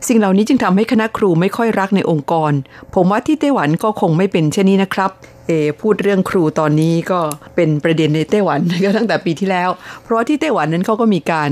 [0.07, 2.51] สิ่งเหล่านี้จึงทำให้คณะครูไม่ค่อยรักในองค์กร
[2.95, 5.11] ผมว่าที่ไต้หวันก็คงไม่เป็นเช่นนี้นะครับ
[5.47, 7.19] เอ พูดเรื่องครูตอนนี้ก็
[7.55, 9.69] เป็นประเด็นในไต้หวันก็ตั้งแต่ปีที่แล้ว
[10.03, 11.51] เพราะว่าที่ไต้หวันนั้นเขาก็มีการ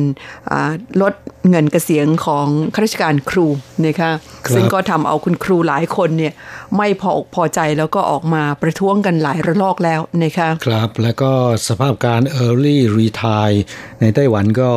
[1.01, 1.13] ลด
[1.49, 3.47] เงินเกษียณของข้าราชการครู
[3.85, 4.11] นะคะ
[4.53, 6.33] ซึ่งก็ทำเอาคุณครูหลายคนเนี่ย
[6.77, 11.31] ไม่พออกพอใจแล้วก็ออกมาประท้วงกันหลายระลอกแล้วนะคะ ครับ แล้วก็
[11.67, 13.57] สภาพการ early retire
[14.01, 14.71] ในไต้หวันก็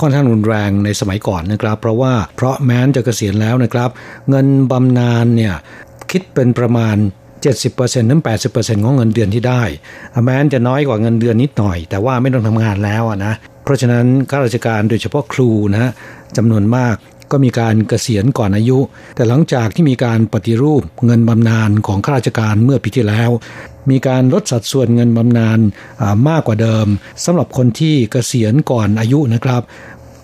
[0.00, 3.90] ค่อนข้างรุนแรงในสมัยก่อนนะครับ เพราะว่าเพราะแม้นจะเกษียณแล้วนะครับ
[4.30, 5.54] เงินบำนาญเนี่ย
[6.10, 6.96] คิดเป็นประมาณ
[7.48, 9.62] 70%ถึง80%ของเงินเดือนที่ได้
[10.24, 15.90] แม้นจะน้อยกว่าเงินเดือนนิดหน่อย แต่ว่าไม่ต้องทำงานแล้วนะ เพราะฉะนั้นข้าราชการโดยเฉพาะครูนะฮะ
[16.36, 16.96] จำนวนมาก
[17.32, 18.78] ก็มีการเกษียณก่อนอายุ
[19.16, 23.30] แต่หลังจากที่มีการปฏิรูปเงินบำนาญของข้าราชการเมื่อปีที่แล้ว
[23.90, 25.58] มีการลดสัดส่วนเงินบำนาญ
[26.28, 26.86] มากกว่าเดิม
[27.24, 29.62] สำหรับคนที่เกษียณก่อนอายุนะครับ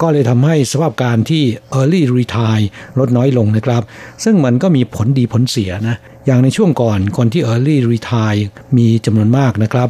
[0.03, 1.45] ก็เลยทำให้สภาพการที่
[1.79, 2.65] early retire
[2.99, 3.83] ลดน้อยลงนะครับ
[4.25, 8.43] ซึ่งมันก็มีผลดีผลเสียนะ อย่างในช่วงก่อนคนที่ early retire
[8.79, 9.89] มีจำนวนมากนะครับ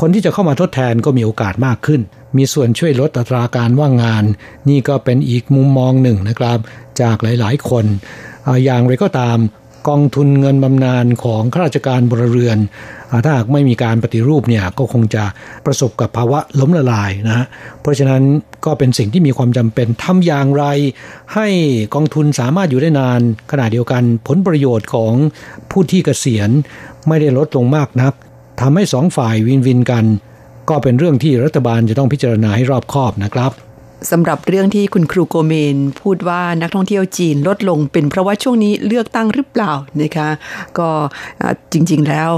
[0.00, 2.00] คนที่จะเข้ามาทดแทนก็มีโอกาสมากขึ้น
[2.36, 4.24] มีส่วนช่วยลดอัตราการว่างงาน
[4.68, 6.58] นี่ก็เป็นอีกมุมมองหนึ่งนะครับ
[7.00, 7.84] จากหลายๆ คน
[8.64, 9.38] อย่างไรก็ตาม
[9.88, 12.58] กองทุนเงินบำนาญของข้าราชการบริเรือน
[13.24, 15.24] ถ้าหากไม่มีการปฏิรูปเนี่ยก็คงจะ
[15.66, 17.46] ประสบกับภาวะล้มละลายนะฮะ
[17.80, 18.22] เพราะฉะนั้น
[18.64, 20.64] ก็เป็นสิ่งที่มีความจำเป็นทำอย่างไร
[21.34, 21.48] ให้
[21.94, 25.12] กองทุนสามารถอยู่ได้นาน ขณะเดียวกันผลประโยชน์ของ
[25.70, 26.50] ผู้ที่เกษียณ
[27.08, 28.14] ไม่ได้ลดลงมากนัก
[28.60, 30.04] ทำให้สองฝ่ายวินวินกัน
[30.68, 33.52] ก็เป็นเรื่องที่รัฐบาลจะต้องพิจารณาให้รอบคอบนะครับ
[34.10, 40.28] สำหรับเรื่องที่คุณครูโกเมน พูดว่านักท่องเที่ยวจีนลดลงเป็นเพราะว่าช่วงนี้เลือกตั้งหรือเปล่านะคะ
[40.78, 40.90] ก็
[41.72, 42.30] จริงๆแล้ว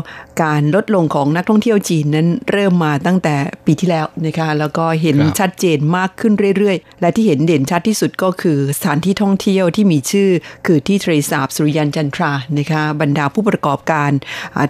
[0.43, 3.35] การลดลงของนักท่องเที่ยวจีนนั้นเริ่มมาตั้งแต่
[3.67, 10.31] ปีที่แล้วนะคะแล้วก็เห็นชัดเจนมากขึ้นเรื่อยๆ และที่เห็นเด่นชัดที่สุดก็คือสถานที่ท่องเที่ยวที่มีชื่อ
[10.67, 14.11] คือที่ทะเลสาบสุริยันจันทรานะคะบรรดาผู้ประกอบการ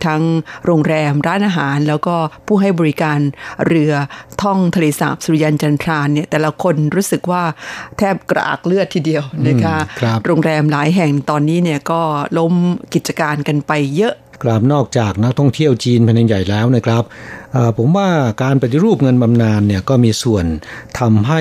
[0.07, 0.23] ทั้ง
[0.67, 3.19] โรงแรมร้านอาหาร แล้วก็ผู้ให้บริการ
[3.67, 3.93] เรือ
[4.43, 7.43] ท่องทะเลสาบสุริยันจันทราเนี่ยแต่ละคนรู้สึกว่า
[7.99, 9.77] แทบกระอักเลือดทีเดียวนะคะ
[10.27, 12.01] โรงแรมหลายแห่งตอนนี้เนี่ยก็
[12.39, 12.55] ล้ม
[12.95, 17.03] กิจการกันไปเยอะกราบนอกจากนักท่องเที่ยวจีนแผ่นใหญ่แล้วนะครับ
[17.79, 18.09] ผมว่า
[18.43, 20.45] การปฏิรูปเงินบำนาญเนี่ยก็มีส่วน
[20.99, 21.41] ทำให้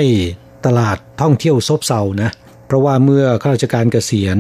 [0.66, 2.30] ตลาดท่องเที่ยวซบเซานะ
[2.68, 4.38] เพราะว่าเมื่อข้าราชการเกษียณ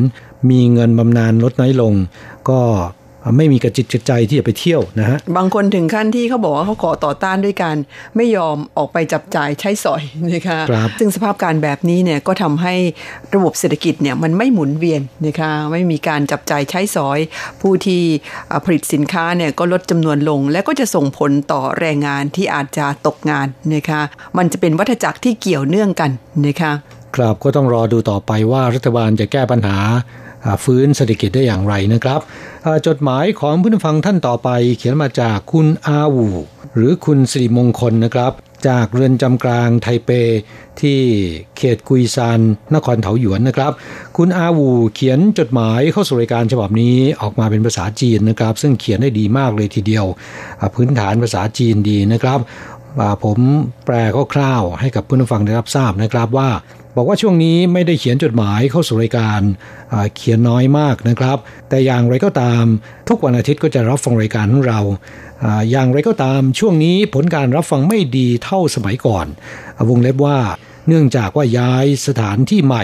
[0.50, 1.94] มีเงินบำนาญลดน้อยลง
[2.50, 2.62] ก็
[3.38, 7.76] ไม่มีกระจิตกระใจที่จะไปเที่ยวนะฮะบางคนถึงขั้นที่เขาบอกว่าเขาขอต่อต้านด้วยการ
[8.16, 10.04] ไม่ยอมออกไปจับจ่ายใช้สอย
[10.34, 12.76] นะคะครับซึ่งสภาพการแบบนี้เนี่ยก็ทำให้
[13.36, 17.20] ระบบเศรษฐกิจเนี่ยมันไม่หมุนเวียนนะคะไม่มีการจับจ่ายใช้สอย
[17.62, 18.02] ผู้ที่
[18.52, 24.02] อ่าผลิตสินค้าเนี่ยก็ลดจำนวนลง และก็จะส่งผลต่อแรงงานที่อาจจะตกงานนะคะ
[24.38, 26.12] มันจะเป็นวัฏจักรที่เกี่ยวเนื่องกัน
[26.48, 26.74] นะคะ
[27.16, 30.19] ครับก็ต้องรอดูต่อไปว่ารัฐบาลจะแก้ปัญหาอ่า
[30.64, 32.20] ฟื้นเศรษฐกิจได้อย่างไรนะครับ
[32.88, 36.28] จดหมายของผู้ฟังท่านต่อไปเขียนมาจากคุณอาวู
[36.76, 38.34] หรือคุณสิริมงคลนะครับ
[38.68, 40.10] จากเรือนจำกลางไทเป
[40.82, 41.00] ที่
[41.58, 42.40] เขตกุยซาน
[42.76, 43.72] นครเถาหยวนนะครับ
[44.18, 50.06] คุณอาวูเขียนจดหมายเข้าสู่รายการฉบับนี้ออกมาเป็นภาษาจีนนะครับ ซึ่งเขียนได้ดีมากเลยทีเดียว
[50.76, 52.40] พื้นฐานภาษาจีนดีนะครับ
[53.24, 53.38] ผม
[53.86, 53.96] แปล
[54.34, 56.50] คร่าวๆให้กับผู้ฟังได้รับทราบนะครับว่า
[56.96, 59.42] บอกว่าช่วงนี้ไม่ได้เขียนจดหมายเข้าสู่รายการ
[60.16, 61.38] เขียนน้อยมากนะครับ
[61.70, 62.64] แต่อย่างไรก็ตาม
[63.08, 64.80] ทุกวันอาทิตย์ก็จะรับฟังรายการของเรา
[65.72, 69.28] อย่างไรก็ตามช่วงนี้ผลการรับฟังไม่ดีเท่าสมัยก่อน
[69.90, 70.40] วงเล็บว่า
[70.88, 72.84] เนื่องจากว่าย้ายสถานที่ใหม่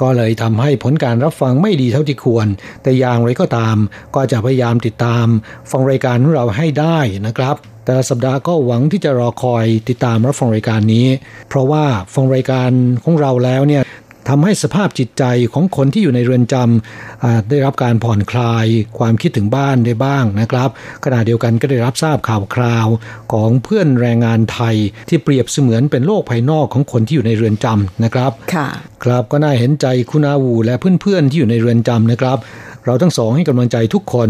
[0.00, 2.46] ก็เลยทำให้ผลการรับฟังไม่ดีเท่าที่ควร
[2.82, 3.76] แต่อย่างไรก็ตาม
[4.14, 5.26] ก็จะพยายามติดตาม
[5.70, 7.56] ฟังรายการของเราให้ได้นะครับ
[7.86, 11.06] แต่ละสัปดาห์ก็หวังที่จะรอคอยติดตามรับฟังรายการนี้
[11.48, 12.70] เพราะว่าฟังรายการ
[13.04, 13.84] ของเราแล้วเนี่ย
[14.30, 18.66] ทำให้สภาพจิตใจของคนที่อยู่ในเรือนจำอ่าได้รับการผ่อนคลาย
[18.98, 20.68] ความคิดถึงบ้านได้บ้างนะครับ
[21.04, 22.86] ขณะเดียวกันก็ได้รับทราบข่าวคราว
[23.32, 24.76] ของเพื่อนแรงงานไทย
[25.08, 28.68] ที่เปรียบเสมือนเป็นโลกภายนอกของคนที่อยู่ในเรือนจำนะครับค่ะ
[29.04, 32.38] ครับก็น่าเห็นใจคุณอาวูและเพื่อนๆที่อยู่ในเรือนจำนะครับ
[32.84, 34.28] เราทั้งสองให้กำลังใจทุกคน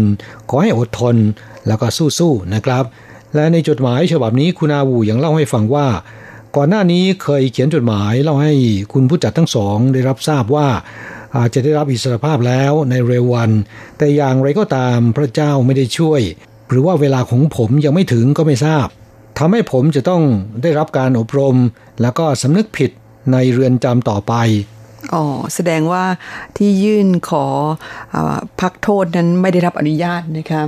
[0.49, 1.15] ขอให้อดทน
[1.67, 2.83] แล้วก็สู้ๆนะครับ
[3.35, 5.87] และในจดหมายฉบับนี้คุณอาวูยังเล่าให้ฟังว่า
[6.55, 8.53] ก่อนหน้านี้เคยเขียนจดหมายเล่าให้
[8.93, 10.67] คุณผู้จัดทั้งสองได้รับทราบว่า
[11.37, 13.51] อาจจะได้รับอิสรภาพแล้วในเร็ววัน
[13.97, 16.21] แต่อย่างไรก็ตามพระเจ้าไม่ได้ช่วย
[16.69, 18.87] หรือว่าเวลาของผมยังไม่ถึงก็ไม่ทราบ
[19.37, 20.23] ทำให้ผมจะต้อง
[20.63, 21.55] ได้รับการอบรม
[22.01, 22.91] แล้วก็สำนึกผิด
[23.31, 24.33] ในเรือนจำต่อไป
[25.13, 25.23] อ๋อ
[25.55, 26.03] แสดงว่า
[26.57, 27.45] ที่ยื่นขอ
[28.13, 30.61] อาพักโทษนั้นไม่ได้รับอนุญาตนะคะ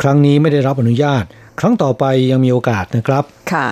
[0.00, 1.24] ครั้งนี้ไม่ได้รับอนุญาต
[1.60, 3.68] ครั้งต่อไปยังมีโอกาสนะครับ ค่ะ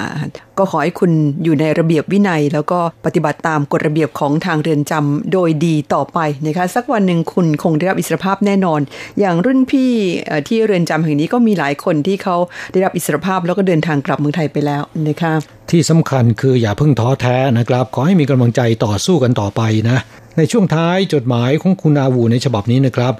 [0.59, 1.13] ก็ขอให้คุณ
[1.45, 8.81] อยู่ในระเบียบวินัย แล้วก็ปฏิบัติตามกฎระเบียบของทางเรือนจำโดยดีต่อไปนะคะสักวันหนึ่งคุณคงได้รับอิสรภาพแน่นอน
[9.21, 9.91] อย่างรุ่นพี่
[10.27, 12.37] เอ่อที่เรือนจำแห่งนี้ก็มีหลายคนที่เขา
[12.73, 15.33] ได้รับอิสรภาพแล้วก็เดินทางกลับเมืองไทยไปแล้วนะคะ
[15.71, 19.99] ที่สำคัญคืออย่าเพิ่งท้อแท้นะครับ ขอให้มีกำลังใจต่อสู้กันต่อไปนะ
[20.37, 23.15] ในช่วงท้ายจดหมายของคุณอาวูในฉบับนี้นะครับ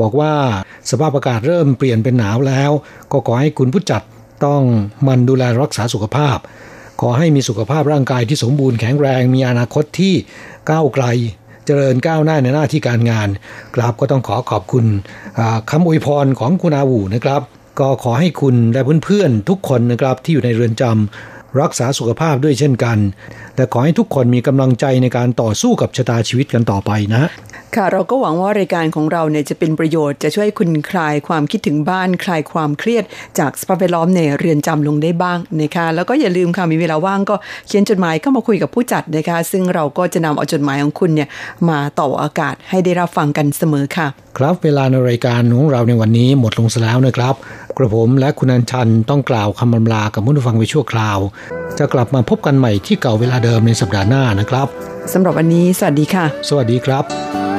[0.00, 0.32] บอกว่า
[0.90, 2.70] สภาพอากาศเริ่มเปลี่ยนเป็นหนาวแล้ว
[3.12, 4.02] ก็ขอให้คุณผู้จัด
[4.44, 4.62] ต้อง
[5.08, 6.38] มันดูแลรักษาสุขภาพ
[7.00, 10.14] ขอให้มีสุขภาพร่างกายที่สมบูรณ์แข็งแรงมีอนาคตที่
[10.70, 11.04] ก้าวไกล
[11.66, 13.28] เจริญก้าวหน้าในหน้าที่การงาน
[13.74, 14.84] กราบก็ต้องขอขอบคุณ
[15.38, 17.42] อ่าคำอวยพรของคุณอาวูนะครับ
[17.80, 22.98] ก็ขอให้คุณและเพื่อนๆทุกคนนะครับที่อยู่ในเรือนจำ รักษาสุขภาพด้วยเช่นกัน
[23.56, 27.30] และขอให้ทุกคนมีกำลังใจในการต่อสู้กับชะตาชีวิตกันต่อไปนะ
[27.76, 33.04] ค่ะเราก็หวังว่ารายการของเราเนี่ยจะเป็นประโยชน์จะช่วยคุณคลายความคิดถึงบ้านคลายความเครียด
[33.38, 37.36] จากสภาพแวดล้อมในเรือนจำลงได้บ้างนะคะแล้วก็อย่าลืมค่ะมีเวลาว่างก็
[37.66, 41.28] เขียนจดหมายเข้ามาคุยกับผู้จัดนะคะ ซึ่งเราก็จะนำเอาจดหมายของคุณเนี่ย
[41.68, 44.06] มาต่ออากาศให้ได้รับฟังกันเสมอค่ะ
[44.38, 47.34] ครับเวลาในรายการของเราในวันนี้หมดลงซะแล้วนะครับ
[47.80, 51.18] กระผมและคุณอัญชันต้องกล่าวคำบำลากับผู้ฟังไปชั่วคราว
[51.78, 54.66] จะกลับมาพบกันใหม่ที่เก่าเวลาเดิมในสัปดาห์หน้านะครับ
[55.12, 57.49] สำหรับวันนี้ สวัสดีค่ะ สวัสดีครับ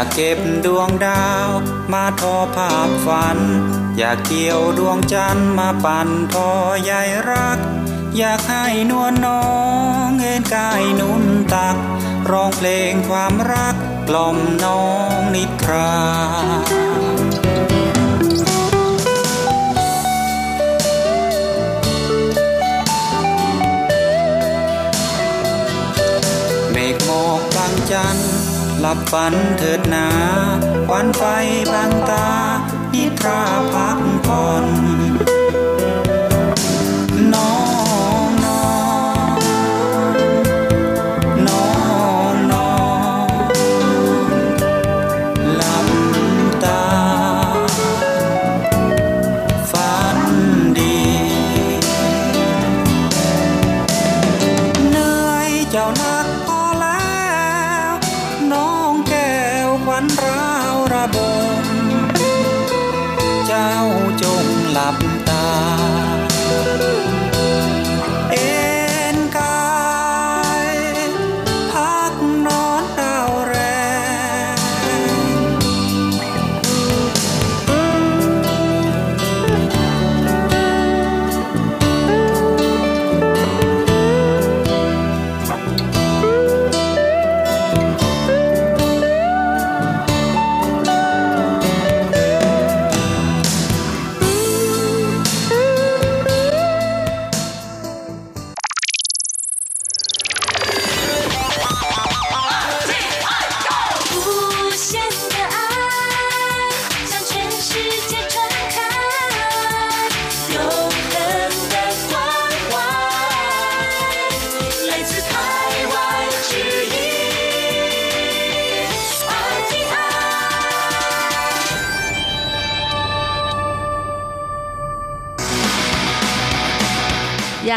[0.00, 1.48] ากเก็บดวงดาว
[1.92, 3.38] มาทอภาพฝัน
[3.98, 6.50] อยากเกี่ยวดวงจันทร์มาปั่นทอ
[6.84, 6.92] ใย
[7.30, 7.58] รัก
[8.16, 9.44] อยากให้นวลน้อ
[10.08, 11.76] งเอ็นกายนุ่นตัก
[12.30, 13.74] ร้องเพลงความรัก
[14.08, 14.84] กล่อมน้อ
[15.16, 15.90] งนิทรา
[26.72, 28.29] เมฆหมอกบางจันทร์
[28.80, 30.08] หลับฝันเถิดนา
[30.88, 31.22] ควันไฟ
[31.72, 32.28] บางตา
[32.92, 34.66] นิทราพักผ่อน
[64.74, 65.09] หลับ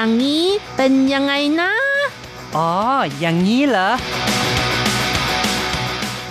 [0.03, 1.71] อย่างนี้เป็นยังไงนะ
[2.55, 2.71] อ๋อ
[3.19, 3.89] อย่างนี้เหรอ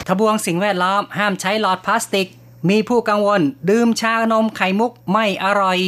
[0.07, 2.29] ทบวงสิ่งแวดล้อมห้ามใช้หลอดพลาสติก
[2.69, 5.79] มีผู้กังวล ดื่มชานมไข่มุกไม่อร่อย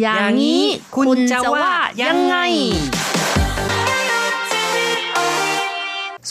[0.00, 0.64] อย่างนี้
[0.96, 1.70] คุณจะว่า
[2.02, 2.36] ยังไง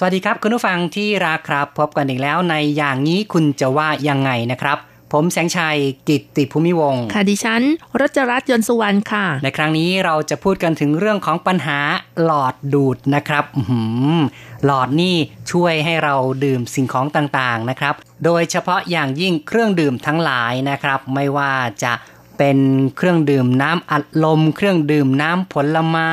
[0.02, 4.78] สวัสดีครับคุณผู้ฟังที่รักครับ พบกันอีกแล้วในอย่างนี้คุณจะว่ายังไงนะครับ
[5.14, 5.78] ผมแสงชัย
[6.10, 7.62] กิตติภูมิวงศ์ค่ะดิฉัน
[8.02, 11.80] รัชรัตน์ยนต์สุวรรณค่ะ ในครั้งนี้เราจะพูดกันถึงเรื่องของปัญหา
[12.24, 13.82] หลอดดูดนะครับอื้อหื
[14.16, 14.20] อ
[14.66, 15.16] หลอดนี่
[15.52, 21.94] ช่วยให้เราดื่มสิ่งของต่างๆนะครับ โดยเฉพาะอย่างยิ่งเครื่องดื่มทั้งหลายนะครับ ไม่ว่าจะ
[22.38, 22.58] เป็น
[22.98, 26.12] เครื่องดื่มน้ำอัดลม เครื่องดื่มน้ำผลไม้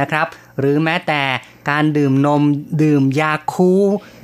[0.00, 0.26] นะครับ
[0.58, 1.22] หรือแม้แต่
[1.70, 2.42] การดื่มนม
[2.82, 3.72] ดื่มยาคู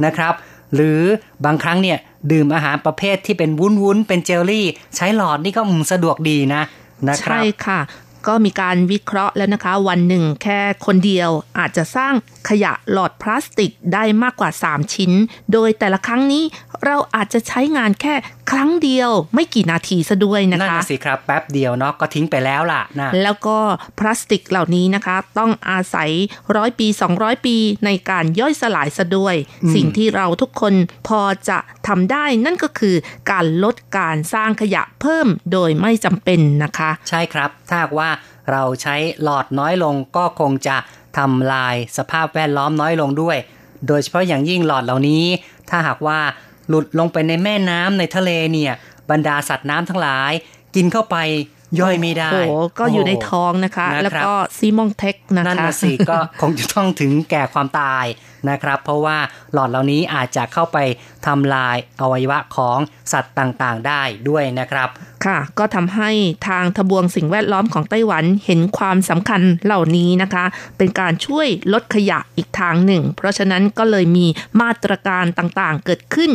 [0.04, 0.34] นะครับ
[0.74, 1.00] หรือ
[1.44, 1.98] บางครั้งเนี่ย
[2.32, 4.66] ดื่มอาหารประเภทที่เป็นวุ้นๆเป็นเจลลี่
[4.96, 6.62] ใช้หลอดนี่ก็อืมสะดวกดีนะ
[7.08, 7.80] นะครับใช่ค่ะ
[8.26, 12.14] ก็มีการวิเคราะห์แล้วนะคะ วันหนึ่งแค่คนเดียวอาจจะสร้าง
[12.48, 15.12] ขยะหลอดพลาสติกได้มากกว่า 3 ชิ้น
[15.52, 16.44] โดยแต่ละครั้งนี้
[16.84, 18.14] เราอาจจะใช้งานแค่
[18.50, 23.58] ครั้งเดียวไม่กี่นาทีซะด้วยนะนั่นคะน่ะสิครับแป๊บเดียวเนาะก็ทิ้งไปแล้วล่ะนะแล้วก็
[23.98, 26.10] พลาสติกเหล่านี้นะคะ ต้องอาศัย
[26.56, 29.34] ร้อยปี 200 ปีในการย่อยสลายซะด้วย
[29.74, 30.74] สิ่งที่เราทุกคน
[31.08, 32.94] พอจะทำได้นั่นก็คือ
[33.30, 38.08] การลดการสร้างขยะเพิ่มโดยไม่จำเป็นนะคะ ใช่ครับถ้าหากว่า
[38.52, 40.76] เราใช้หลอดน้อยลงก็คงจะ
[41.18, 43.36] ทำลายสภาพแวดล้อมน้อยลงด้วย
[43.88, 45.24] โดยเฉพาะอย่างยิ่งหลอดเหล่านี้
[45.70, 46.18] ถ้าหากว่า
[46.68, 48.72] หลุดลงไปในแม่น้ำในทะเลเนี่ย
[49.10, 50.32] บรรดาสัตว์น้ำทั้งหลาย
[50.74, 51.16] กินเข้าไป
[51.80, 58.04] ย่อยไม่ได้โอ้โหก็อยู่ในท้องนะคะนะครับแล้วก็ซีมองเทคนะคะนั่นนะสิก็คงจะต้องถึงแก่ความตาย
[58.50, 59.18] นะครับ เพราะว่า
[59.52, 60.78] หลอดเหล่านี้อาจจะเข้าไป
[61.26, 62.78] ทำลายอวัยวะของ
[63.12, 64.88] สัตว์ต่างๆ ได้ด้วยนะครับ
[65.24, 66.10] ค่ะ ก็ทำให้
[66.48, 70.44] ทางทบวงสิ่งแวดล้อมของไต้หวันเห็นความสำคัญเหล่านี้นะคะ
[70.78, 74.26] เป็นการช่วยลดขยะอีกทางหนึ่ง เพราะฉะนั้นก็เลยมี
[74.60, 76.30] มาตรการต่างๆ เกิดขึ้น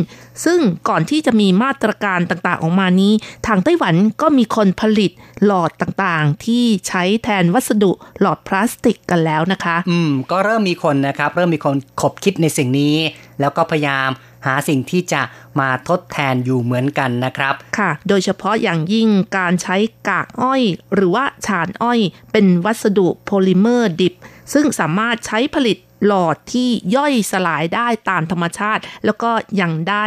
[0.45, 3.13] ซึ่งก่อนที่จะมีมาตรการต่างๆ ออกมานี้
[3.47, 5.11] ทางไต้หวันก็มีคนผลิต
[5.45, 7.91] หลอดต่างๆ ที่ใช้แทนวัสดุ
[8.21, 12.95] หลอดพลาสติกกันแล้วนะคะ อืม ก็เริ่มมีคนนะครับ เริ่มมีคนขบคิดในสิ่งนี้
[13.39, 14.09] แล้วก็พยายาม
[14.45, 15.21] หาสิ่งที่จะ
[15.59, 19.07] มาทดแทนอยู่เหมือนกันนะครับ ค่ะ โดยเฉพาะอย่างยิ่ง
[19.37, 19.77] การใช้
[20.09, 20.61] กากอ้อย
[20.93, 21.99] หรือว่าฉานอ้อย
[22.31, 24.13] เป็นวัสดุโพลิเมอร์ดิบ
[24.53, 29.31] ซึ่งสามารถใช้ผลิต หลอดที่ย่อยสลายได้ตามธรรมชาติ แล้วก็
[29.61, 30.05] ยังได้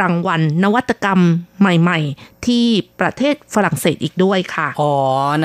[0.00, 1.20] รางวัลนวัตกรรม
[1.60, 2.66] ใหม่ๆ ที่
[3.00, 4.94] ประเทศฝรั่งเศสอีกด้วยค่ะ อ๋อ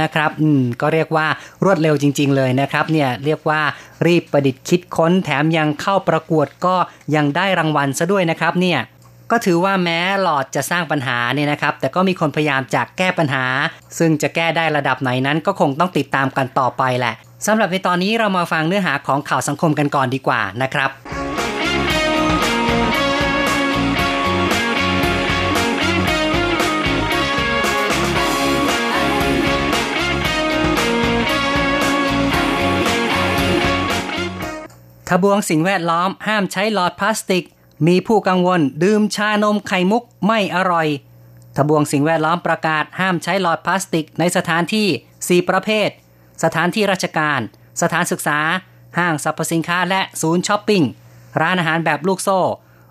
[0.01, 1.27] นะครับ อืม ก็เรียกว่า
[1.63, 3.62] รวดเร็วจริง ๆ เลยนะครับ เนี่ยเรียกว่า
[4.06, 6.75] รีบประดิษฐ์คิดค้นแถมยังเข้าประกวดก็
[7.15, 8.80] ยังได้รางวัลซะด้วยนะครับเนี่ย
[9.32, 13.45] ก็ถือว่าแม้หลอดจะสร้างปัญหาเนี่ยนะครับ แต่ก็มีคนพยายามจะแก้ปัญหา
[13.97, 17.15] ซึ่งจะแก้ได้ระดับไหนนั้นก็คงต้องติดตามกันต่อไปแหละ
[17.47, 20.91] สำหรับในตอนนี้เรามาฟังเนื้อหาของข่าวสังคมกันก่อนดีกว่านะครับ
[35.10, 37.45] ทบวงสิ่งแวดล้อมห้ามใช้หลอดพลาสติก
[37.88, 40.88] มีผู้กังวล ดื่มชานมไข่มุกไม่อร่อย
[41.56, 45.89] ทบวงสิ่งแวดล้อมประกาศห้ามใช้หลอดพลาสติกในสถานที่ 4 ประเภท
[46.43, 47.39] สถานที่ราชการ
[47.82, 48.39] สถานศึกษา
[48.97, 50.84] ห้างสรรพสินค้าและศูนย์ช้อปปิ้ง
[51.41, 52.39] ร้านอาหารแบบลูกโซ่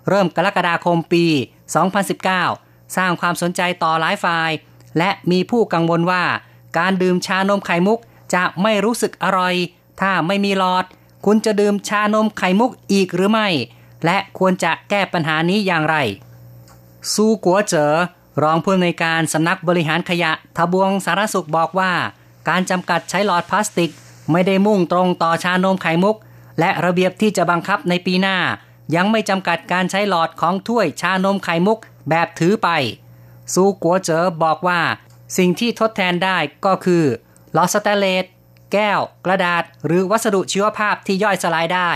[0.09, 1.25] เริ่มกรกฎาคมปี
[2.11, 4.51] 2019 สร้างความสนใจต่อหลายฝ่าย
[4.97, 6.23] และมีผู้กังวลว่า
[6.77, 7.99] การดื่มชานมไข่มุก
[8.33, 9.55] จะไม่รู้สึกอร่อย
[10.01, 10.85] ถ้าไม่มีหลอด
[11.25, 13.47] คุณจะดื่มชานมไข่มุกอีกหรือไม่
[14.05, 15.95] และควรจะแก้ปัญหานี้อย่างไร
[17.13, 17.93] ซูกัวเจอ
[18.43, 21.91] รองผู้อำนวยการสำนักบริหารขยะทบวงสารสุขบอกว่า
[22.49, 23.91] การจำกัดใช้หลอดพลาสติก
[24.31, 26.15] ไม่ได้มุ่งตรงต่อชานมไข่มุก
[26.59, 28.37] และระเบียบที่จะบังคับในปีหน้า
[28.95, 31.79] ยังไม่จำกัดการใช้หลอดของถ้วยชานมไข่มุก
[32.09, 32.69] แบบถือไป
[33.53, 34.81] ซูกัวเจอบอกว่า
[35.37, 37.03] สิ่งที่ทดแทนได้ก็คือ
[37.53, 38.25] หลอดสแตนเลส
[38.73, 41.89] แก้ว กระดาษ หรือวัสดุชีวภาพที่ย่อยสลายได้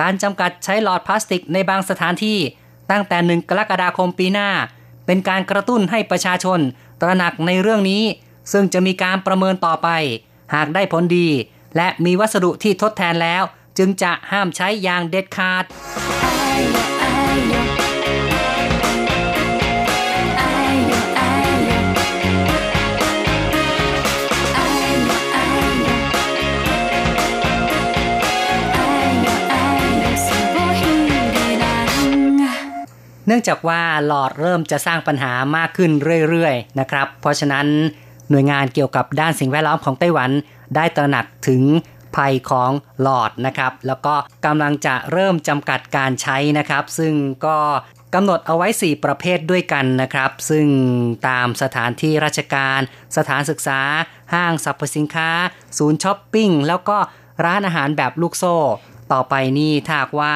[0.00, 2.38] การจำกัดใช้หลอดพลาสติกในบางสถานที่
[2.90, 4.50] ตั้งแต่หนึ่งกรกฎาคมปีหน้า
[5.06, 6.60] เป็นการกระตุ้นให้ประชาชน
[7.00, 8.02] ตระหนักในเรื่องนี้
[8.52, 9.88] ซึ่งจะมีการประเมินต่อไป
[10.54, 11.28] หากได้ผลดี
[11.76, 13.42] และมีวัสดุที่ทดแทนแล้ว
[13.78, 15.64] จึงจะห้ามใช้อย่างเด็ดขาด
[33.26, 35.90] เนื่องจากว่าหลอดเริ่มจะสร้างปัญหามากขึ้น
[36.28, 37.66] เรื่อยๆนะครับ เพราะฉะนั้น
[38.30, 40.30] หน่วยงานเกี่ยวกับด้านสิ่งแวดล้อมของไต้หวัน
[40.76, 41.62] ได้ตระหนักถึง
[42.16, 42.70] ภัยของ
[43.02, 44.14] หลอดนะครับ แล้วก็
[44.46, 47.14] กำลังจะเริ่มจำกัดการใช้นะครับ ซึ่ง
[47.46, 47.58] ก็
[48.14, 50.66] กำหนดเอาไว้ 4 ประเภทด้วยกันนะครับ ซึ่ง
[51.28, 52.80] ตามสถานที่ราชการ
[53.16, 53.80] สถานศึกษา
[54.34, 55.30] ห้างสรรพสินค้า
[55.78, 56.98] ศูนย์ช้อปปิ้ง แล้วก็
[57.44, 58.56] ร้านอาหารแบบลูกโซ่
[59.12, 60.34] ต่อไปนี่ถ้าว่า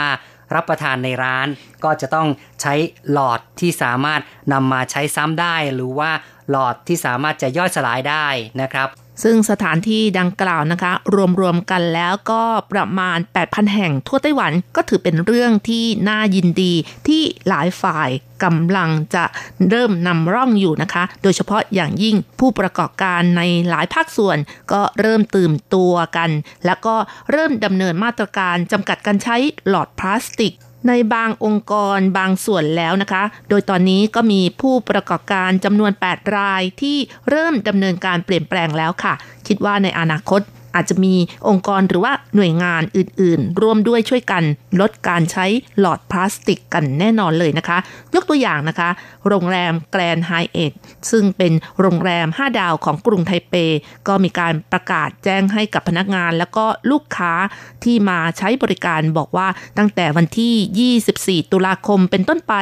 [0.55, 1.47] รับประทานในร้าน
[1.85, 2.29] ก็จะต้อง
[2.61, 2.75] ใช้
[3.13, 4.21] หลอดที่สามารถ
[4.53, 6.11] นำมาใช้ซ้ำได้ หรือว่า
[6.51, 8.27] หลอดที่สามารถจะย่อยสลายได้
[8.63, 8.89] นะครับ
[9.23, 10.93] ซึ่งสถานที่ดังกล่าวนะคะ
[11.41, 16.75] รวมๆกันแล้วก็ประมาณ 8,000 แห่งทั่วไต้หวันก็ถือเป็นเรื่องที่น่ายินดี
[17.09, 18.09] ที่หลายฝ่าย
[18.45, 19.25] กำลังจะ
[19.71, 24.39] เริ่มนำร่องอยู่นะคะ โดยเฉพาะอย่างยิ่งผู้ประกอบการในหลายภาคส่วน
[24.73, 26.31] ก็เริ่มตื่นตัวกัน
[26.67, 26.95] แล้วก็
[27.31, 29.37] เริ่มดำเนินมาตรการจำกัดการใช้
[29.69, 30.53] หลอดพลาสติก
[30.89, 36.97] ในบางองค์กรบางส่วนแล้วนะคะ โดยตอนนี้ก็มีผู้ประกอบการจำนวน 8 รายที่
[37.29, 39.15] เริ่มดำเนินการเปลี่ยนแปลงแล้วค่ะ
[39.47, 40.41] คิดว่าในอนาคต
[40.75, 41.15] อาจจะมี
[41.49, 44.43] องค์กรหรือว่าหน่วยงานอื่นๆ ร่วมด้วยช่วยกัน
[44.81, 45.47] ลดการใช้
[45.81, 47.79] หลอดพลาสติกกันแน่นอนเลยนะคะ
[48.15, 48.91] ยกตัวอย่างนะคะ
[49.29, 50.73] โรงแรมแกรนไฮเอ็ด
[51.11, 53.55] ซึ่งเป็นโรงแรม 5 ดาวของกรุงไทเป
[54.09, 57.33] ก็มีการประกาศแจ้งให้กับพนักงาน แล้วก็ลูกค้า
[57.85, 59.49] ที่มาใช้บริการบอกว่า
[59.79, 62.55] ตั้งแต่วันที่ 24 ตุลาคมเป็นต้นไป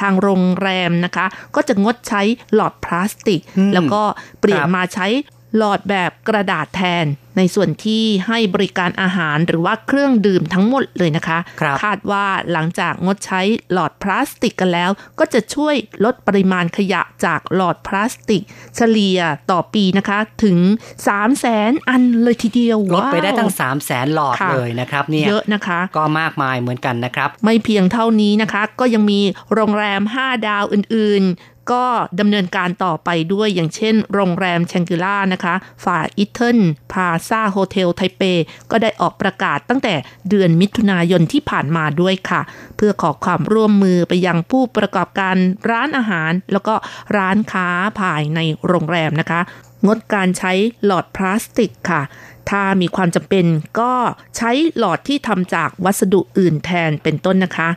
[0.00, 2.22] ทางโรงแรมนะคะ ก็จะงดใช้
[2.54, 3.40] หลอดพลาสติก
[3.74, 4.02] แล้วก็
[4.40, 5.08] เปลี่ยนมาใช้
[5.56, 7.06] หลอดแบบกระดาษแทน
[7.38, 13.40] ในส่วนที่ให้บริการอาหารหรือว่าเครื่องดื่มทั้งหมดเลยนะคะครับคาดว่าหลังจากงดใช้
[13.72, 15.74] หลอดพลาสติกกันแล้ว ก็จะช่วย
[16.04, 18.42] ลดปริมาณขยะจากหลอดพลาสติก
[18.76, 19.18] เฉลี่ย
[19.50, 20.58] ต่อปีนะคะถึง
[21.06, 29.20] 3 0 0แสนอันเลยทีเดียวลดไปได้ตั้งว้าว3 0 0แสนหลอดค่ะเลยนะครับเนี่ยเยอะนะคะ ก็มากมายเหมือนกันนะครับ ไม่เพียงเท่านี้นะคะ ก็ยังมี
[29.54, 31.84] โรงแรม 5 ดาวอื่นๆ ก็
[32.20, 35.54] ดำเนินการต่อไปด้วยอย่างเช่นโรงแรมแชงกิล่านะคะ
[35.84, 36.58] ฝาอิทเทิล
[36.92, 38.22] พาซาโฮเทลไทเป
[38.70, 39.94] ก็ได้ออกประกาศตั้งแต่
[40.28, 42.40] เดือนมิถุนายนที่ผ่านมาด้วยค่ะ
[42.76, 45.36] เพื่อขอความร่วมมือไปยังผู้ประกอบการ
[45.70, 46.74] ร้านอาหาร แล้วก็
[47.16, 47.68] ร้านค้า
[48.00, 49.40] ภายในโรงแรมนะคะ
[49.86, 50.52] งดการใช้
[50.84, 52.02] หลอดพลาสติกค่ะ
[52.50, 53.46] ถ้ามีความจำเป็น
[53.80, 53.92] ก็
[54.36, 57.68] ใช้หลอดที่ทำจากวัสดุอื่นแทนเป็นต้นนะคะ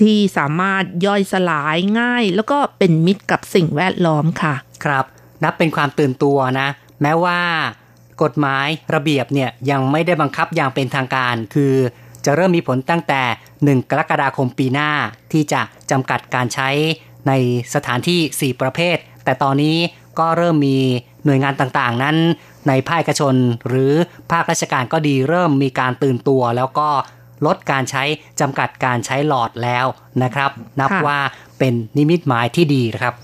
[0.00, 4.54] ที่สามารถย่อยสลายง่าย แล้วก็เป็นมิตรกับสิ่งแวดล้อมค่ะ
[4.84, 5.04] ครับ
[5.44, 6.68] นับเป็นความตื่นตัวนะ
[7.02, 7.40] แม้ว่า
[8.22, 11.74] กฎหมายระเบียบเนี่ยยังไม่ได้บังคับอย่างเป็นทางการ คือ
[12.24, 13.22] จะเริ่มมีผลตั้งแต่
[13.60, 14.90] 1 กรกฎาคมปีหน้า
[15.32, 15.60] ที่จะ
[15.90, 16.68] จำกัดการใช้
[17.28, 17.32] ใน
[17.74, 19.76] สถานที่ 4 ประเภท แต่ตอนนี้
[20.18, 20.78] ก็เริ่มมี
[21.24, 22.16] หน่วยงานต่างๆ นั้น
[22.68, 23.34] ในภาคเอกชน
[23.68, 23.92] หรือ
[24.32, 26.88] ภาคราชการก็ดีเริ่มมีการตื่นตัว แล้วก็
[27.46, 28.02] ลดการใช้
[28.40, 29.86] จำกัดการใช้หลอดแล้ว
[30.22, 31.18] นะครับ นับค่ะว่า
[31.58, 33.14] เป็นนิมิตหมายที่ดีนะครับ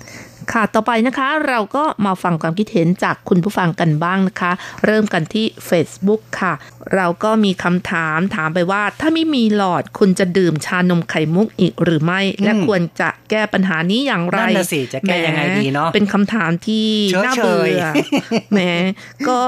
[0.53, 4.53] ค่ะ ต่อไปนะคะ เราก็มาฟังความคิดเห็นจากคุณผู้ฟังกันบ้างนะคะ
[4.85, 6.53] เริ่มกันที่ Facebook ค่ะ
[6.95, 17.83] เราก็มีคำถามถามไปว่า ถ้าไม่มีหลอดคุณจะดื่มชานมไข่มุกอีกหรือไม่ และควรจะแก้ปัญหานี้อย่างไรนั่นน่ะสิจะแก้ยังไงดีเนาะแหมเป็นคำถามที่เฉยๆน่าเบื่อ
[18.53, 18.59] แหม
[19.29, 19.43] ก็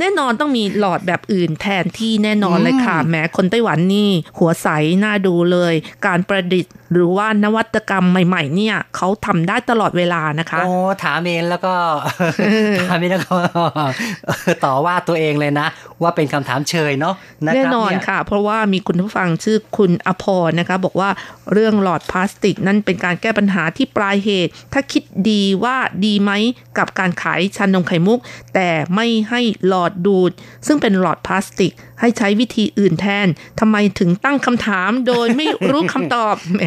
[0.00, 4.68] แน่นอนต้องมีหลอดแบบอื่นแทนที่แน่นอนเลยค่ะแหมคนไต้หวันนี่หัวใส
[5.04, 5.74] น่าดูเลย
[6.06, 10.74] การประดิษฐ์ หรือว่านวัตกรรมใหม่ๆ เนี่ยเขาทำได้ตลอดเวลานะคะโอ้
[11.04, 11.74] ถามเองแล้วก็
[12.88, 13.36] ถามเองแล้วก็
[14.64, 15.68] ต่อว่าตัวเองเลยนะ
[16.02, 17.14] ว่าเป็นคำถามเชยเนาะ
[17.54, 21.10] แน่นอนค่ะ เพราะว่ามีคุณผู้ฟังชื่อคุณอภรนะคะ บอกว่า
[21.52, 26.30] เรื่องหลอดพลาสติก นั่นเป็นการแก้ปัญหาที่ปลายเหตุ ถ้าคิดดีว่าดีไหม
[26.78, 28.20] กับการขายชานมไข่มุก
[28.54, 30.32] แต่ไม่ให้หลอดดูด
[30.66, 31.72] ซึ่งเป็นหลอดพลาสติก
[32.02, 33.26] ให้ใช้วิธีอื่นแทน
[33.60, 36.62] ทำไมถึงตั้งคำถามโดยไม่รู้คำตอบแหม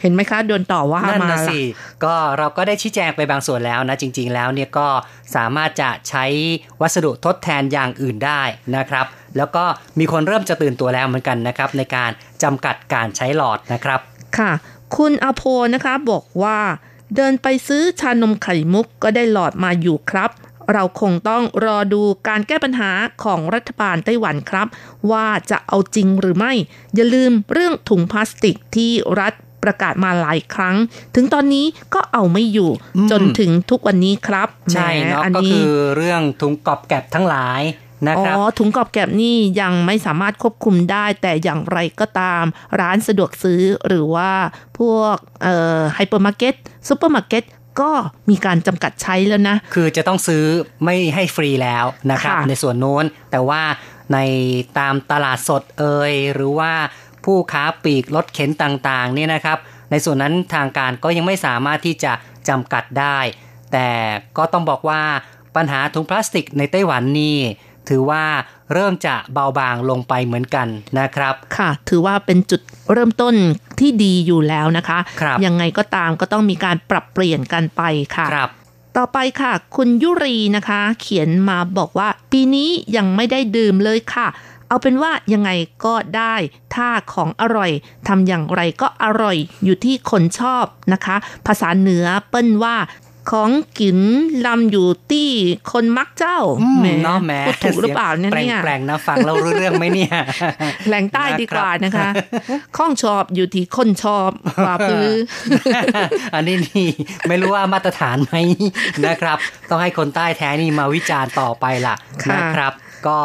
[0.00, 1.60] เห็นไหมคะโดนต่อว่ามาละสิ
[2.04, 4.88] ก็เราก็ได้ชี้แจงไปบางส่วนแล้วนะจริง ๆ แล้วเนี่ยก็
[5.34, 6.24] สามารถจะใช้
[6.80, 8.42] วัสดุทดแทนอย่างอื่นได้
[8.76, 9.06] นะครับ
[9.36, 9.64] แล้วก็
[9.98, 12.10] มีคนเริ่มจะตื่นตัวแล้วเหมือนกันนะครับ ในการ
[12.42, 14.00] จำกัดการใช้หลอดนะครับ
[14.38, 14.50] ค่ะ
[14.96, 15.42] คุณอโพ
[15.74, 16.58] นะคะบอกว่า
[17.16, 20.30] เดินไปซื้อชานมไข่มุกก็ได้หลอดมาอยู่ครับ
[20.72, 22.90] เราคงต้องรอดูการแก้ปัญหา
[23.24, 24.66] ของรัฐบาลไต้หวันครับ
[25.10, 26.52] ว่าจะเอาจริงหรือไม่
[26.94, 28.90] อย่าลืมเรื่องถุงพลาสติกที่
[29.20, 30.76] รัฐประกาศมาหลายครั้ง
[31.14, 32.70] ถึงตอนนี้ก็เอาไม่อยู่
[33.10, 37.62] จนถึงทุกวันนี้ครับใช่เนาะก็คือเรื่องถุงกอบแกบทั้งหลาย
[38.08, 42.44] นะครับอ๋อถุงกอบแกบนี่ยังไม่สามารถควบคุมได้ แต่อย่างไรก็ตาม
[42.80, 44.30] ร้านสะดวกซื้อหรือว่า
[44.78, 46.54] พวกเอ่อไฮเปอร์มาร์เก็ต
[46.88, 47.44] ซูเปอร์มาร์เก็ต
[47.80, 47.90] ก็
[48.30, 50.44] มีการจำกัดใช้แล้วนะ คือจะต้องซื้อ
[50.84, 53.62] ไม่ให้ฟรีแล้วนะครับ ในส่วนโน้น แต่ว่า
[54.12, 54.18] ใน
[54.78, 56.72] ตามตลาดสดเอยหรือว่า
[57.24, 59.58] ผู้ค้าปลีกรถเข็นต่างๆเนี่ยนะครับ
[59.90, 62.12] ในส่วนนั้นทางการก็ยังไม่สามารถที่จะ
[62.48, 63.18] จำกัดได้
[63.72, 63.88] แต่
[64.38, 65.02] ก็ต้องบอกว่า
[65.56, 67.36] ปัญหาถุงพลาสติกในไต้หวันนี่
[67.90, 68.24] ถือว่า
[68.72, 70.68] เริ่มจะเบาบางลงไปเหมือนกัน
[70.98, 72.60] นะครับ ค่ะ ถือว่าเป็นจุด
[72.92, 73.34] เริ่มต้น
[73.80, 77.82] ที่ดีอยู่แล้วนะคะคยังไงก็ตามก็ต้องมีการปรับเปลี่ยนกันไป
[78.16, 78.50] ค่ะครับ
[78.96, 84.28] ต่อไปค่ะ คุณยุรีนะคะ เขียนมาบอกว่า ปีนี้ยังไม่ได้ดื่มเลยค่ะ
[84.68, 85.50] เอาเป็นว่ายังไง
[85.84, 86.34] ก็ได้
[86.74, 87.70] ถ้าของอร่อย
[88.08, 91.16] ทำอย่างไรก็อร่อยอยู่ที่คนชอบนะคะ
[91.46, 92.76] ภาษาเหนือเปิ้นว่า
[93.30, 93.50] ของ
[93.80, 93.98] กิน
[94.46, 95.28] ลำอยู่ที่
[95.72, 96.38] คนมักเจ้า
[96.82, 98.32] แม่เนาะแม่ถูกหรือเปล่าเนี่ย
[98.64, 100.14] แปลงนะฟังเรารู้เรื่องไหมเนี่ย
[100.88, 102.08] แหล่งใต้ดีกว่านะคะ
[102.76, 104.30] ข้องชอบอยู่ที่คนชอบ
[104.66, 105.08] ว่าพื้อ
[106.34, 106.88] อันนี้นี่
[107.28, 108.34] ไม่รู้ว่ามาตรฐานไหม
[109.06, 109.36] นะครับ
[109.70, 111.94] ต้องให้คนใต้แท้นี่มาวิจารณ์ต่อไปล่ะ
[112.32, 112.72] นะครับ
[113.06, 113.18] ก็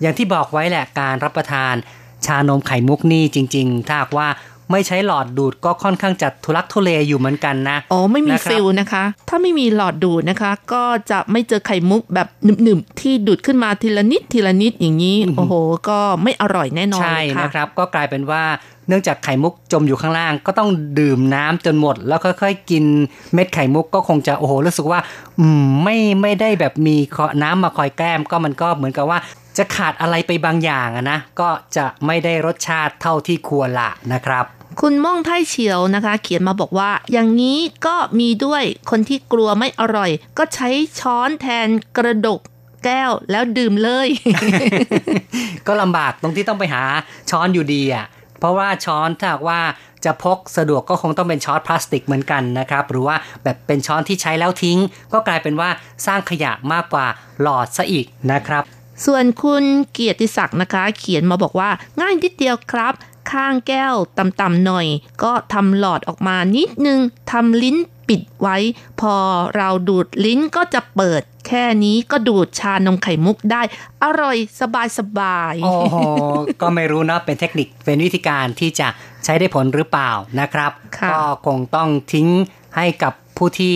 [0.00, 1.74] อย่างที่บอกไว้แหละการรับประทาน
[2.26, 4.28] ชานมไข่มุกนี่จริง ๆ ถ้าว่า
[4.74, 12.28] ไม่ใช้หลอดดูดก็ค่อนข้างจัดทุลักทุเลอยู่เหมือนกันนะ อ๋อ ไม่มีฟิลนะคะ ถ้าไม่มีหลอดดูดนะคะ ก็จะไม่เจอไข่มุกแบบ
[12.62, 15.54] หนึบๆ ที่ดูดขึ้นมาทีละนิดทีละนิดอย่างนี้ โอ้โห
[15.88, 18.42] ก็ไม่อร่อยแน่นอนใช่นะครับ ก็กลายเป็นว่า
[18.88, 20.68] เนื่องจากไข่มุกจมอยู่ข้างล่าง ก็ต้อง
[20.98, 22.84] ดื่มน้ำจนหมด แล้วค่อยๆกิน
[23.34, 25.00] เม็ดไข่มุกก็คงจะโอ้โหรู้สึกว่า
[25.40, 26.96] อืมไม่ไม่ได้แบบมี
[27.42, 29.20] น้ำมาคอยแก้ม ก็มันก็เหมือนกับว่า
[29.58, 34.44] จะขาดอะไรไปบางอย่างนะ ก็จะไม่ได้รสชาติเท่าที่ควรละนะครับ
[34.80, 40.68] คุณม่องไทเฉียวนะคะ เขียนมาบอกว่า อย่างนี้ก็มีด้วยคนที่กลัวไม่อร่อย ก็ใช้
[41.00, 42.40] ช้อนแทนกระดก
[42.84, 44.08] แก้วแล้วดื่มเลย
[45.66, 46.82] ก็ลำบากตรงที่ต้องไปหา
[47.30, 48.06] ช้อนอยู่ดีอะ
[48.38, 49.60] เพราะว่าช้อนถ้าว่า
[50.04, 54.78] จะพกสะดวกก็คงต้องเป็นช้อนพลาสติกเหมือนกันนะครับ หรือว่าแบบเป็นช้อนที่ใช้แล้วทิ้ง
[55.12, 55.68] ก็กลายเป็นว่า
[56.06, 57.06] สร้างขยะมากกว่า
[57.40, 58.62] หลอดซะอีกนะครับ
[59.06, 61.70] ส่วนคุณเกียรติศักดิ์นะคะ เขียนมาบอกว่า
[62.00, 62.94] ง่ายนิดเดียวครับ
[63.32, 64.86] ข้างแก้วต่ำๆหน่อย
[65.22, 66.98] ก็ทำหลอดออกมานิดนึง
[67.30, 67.76] ทำลิ้น
[68.08, 68.56] ปิดไว้
[69.00, 69.14] พอ
[69.56, 73.62] เราดูดลิ้นก็จะเปิด แค่นี้ก็ดูดชานมไข่มุกได้
[74.02, 75.96] อร่อยสบายสบายโอ้โห
[76.62, 78.88] ก็ไม่รู้นะเป็นเทคนิคเป็นวิธีการที่จะ
[79.24, 80.10] ใช้ได้ผลหรือเปล่า
[80.40, 80.72] นะครับ
[81.12, 82.28] ก็คงต้องทิ้ง
[82.76, 83.74] ให้กับผู้ที่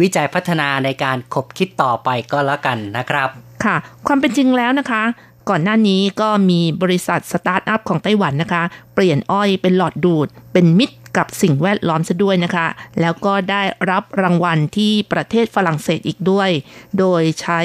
[0.00, 3.28] วิจัยพัฒนาในการคบคิดต่อไปก็แล้วกันนะครับ
[3.64, 3.76] ค่ะ
[4.06, 5.02] ความเป็นจริงแล้วนะคะ
[5.48, 8.62] ก่อนหน้านี้ก็มีบริษัทสตาร์ทอัพของไต้หวันนะคะ
[8.94, 12.66] เปลี่ยนอ้อยเป็นหลอดดูด เป็นมิตรกับสิ่งแวดล้อมซะด้วยนะคะ
[13.00, 16.50] แล้วก็ได้รับรางวัลที่ประเทศฝรั่งเศสอีกด้วย
[16.98, 17.60] โดยใช้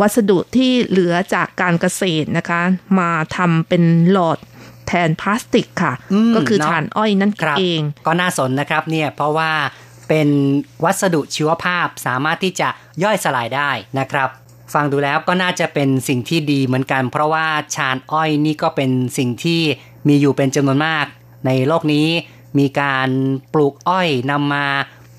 [0.00, 2.60] วัสดุที่เหลือจากการเกษตรนะคะ
[2.98, 4.38] มาทำเป็นหลอด
[4.86, 5.92] แทนพลาสติกค่ะ
[6.34, 9.50] ก็คือถ่านอ้อยนั่นเอง ก็น่าสนนะครับเนี่ยเพราะว่า
[10.08, 10.28] เป็น
[10.84, 12.68] วัสดุชีวภาพสามารถที่จะ
[13.04, 14.28] ย่อยสลายได้นะครับ
[14.74, 19.60] ฟังดูแล้วก็น่าจะเป็นสิ่งที่ดีเหมือนกัน เพราะว่าชานอ้อยนี่ก็เป็นสิ่งที่
[20.08, 21.06] มีอยู่เป็นจำนวนมาก
[21.46, 22.08] ในโลกนี้
[22.58, 23.08] มีการ
[23.54, 24.66] ปลูกอ้อยนำมา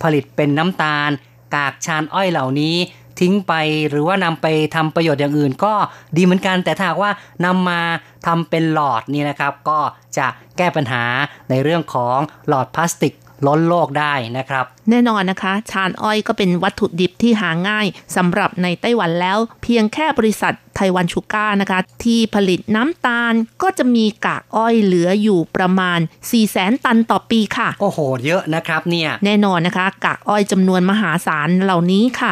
[0.02, 1.10] ผลิตเป็นน้ำตาล
[1.56, 2.76] กากชานอ้อยเหล่านี้
[3.20, 3.54] ทิ้งไป
[3.90, 5.74] หรือว่านำไปทำประโยชน์อย่างอื่นก็
[6.16, 7.12] ดีเหมือนกัน แต่ถ้าว่า
[7.46, 7.82] นำมา
[8.28, 9.80] ทำเป็นหลอดนี่นะครับ ก็
[10.18, 10.28] จะ
[10.58, 11.04] แก้ปัญหา
[11.50, 13.14] ในเรื่องของหลอดพลาสติก
[13.48, 17.86] ล้นโลกได้นะครับ แน่นอนนะคะ ชานอ้อยก็เป็นวัตถุดิบที่หาง่าย
[18.16, 32.32] สำหรับในไต้หวันแล้ว เพียงแค่บริษัทไต้หวันชูก้านะคะ ที่ผลิตน้ำตาลก็จะมีกากอ้อยเหลืออยู่ประมาณ 4 0 0แสนตันต่อปีค่ะ โอ้โห เยอะนะครับเนี่ย แน่นอนนะคะ กากอ้อยจำนวนมหาศาลเหล่านี้ค่ะ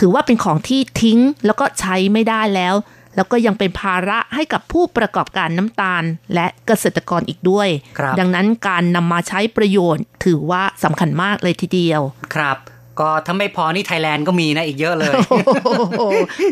[0.00, 2.74] ถือว่าเป็นของที่ทิ้งแล้วก็ใช้ไม่ได้แล้ว
[3.16, 6.02] แล้วก็ยังเป็นภาระให้กับผู้ประกอบการน้ำตาล
[6.34, 12.00] และเกษตรกรอีกด้วยครับดังนั้นการนำมาใช้ประโยชน์ ถือว่าสำคัญมากเลยทีเดียว
[12.34, 12.58] ครับ
[13.00, 15.38] ก็ถ้าไม่พอนี่ไทยแลนด์ก็มีนะอีกเยอะเลยโอ้
[15.98, 16.02] โห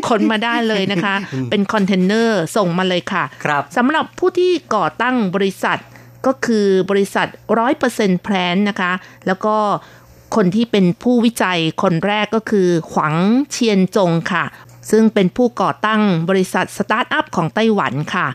[0.09, 1.15] คนมาได้เลยนะคะ
[1.49, 5.79] เป็นคอนเทนเนอร์ส่งมาเลยค่ะครับสำหรับผู้ที่ก่อตั้งบริษัท
[6.25, 7.27] ก็คือบริษัท
[7.59, 8.91] ร้อยเปอร์เซ็นต์ Plant นะคะ
[9.27, 9.55] แล้วก็
[10.35, 13.15] คนที่เป็นผู้วิจัยคนแรกก็คือ ขวัง
[13.51, 14.45] เชียนจงค่ะ
[14.89, 18.27] ซึ่งเป็นผู้ก่อตั้งบริษัทสตาร์ทอัพของไต้หวันค่ะ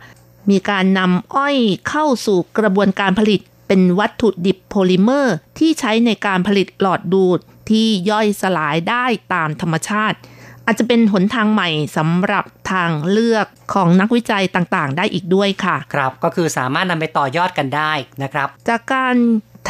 [0.50, 1.56] มีการนำอ้อย
[1.88, 7.38] เข้าสู่กระบวนการผลิต เป็นวัตถุดิบโพลิเมอร์ ที่ใช้ในการผลิตหลอดดูด
[7.70, 10.18] ที่ย่อยสลายได้ตามธรรมชาติ
[10.66, 17.92] อาจจะเป็นหนทางใหม่สำหรับทางเลือกของนักวิจัยต่างๆ ได้อีกด้วยค่ะ ครับ ก็คือสามารถนำไปต่อยอดกันได้
[18.22, 19.14] นะครับ จากการ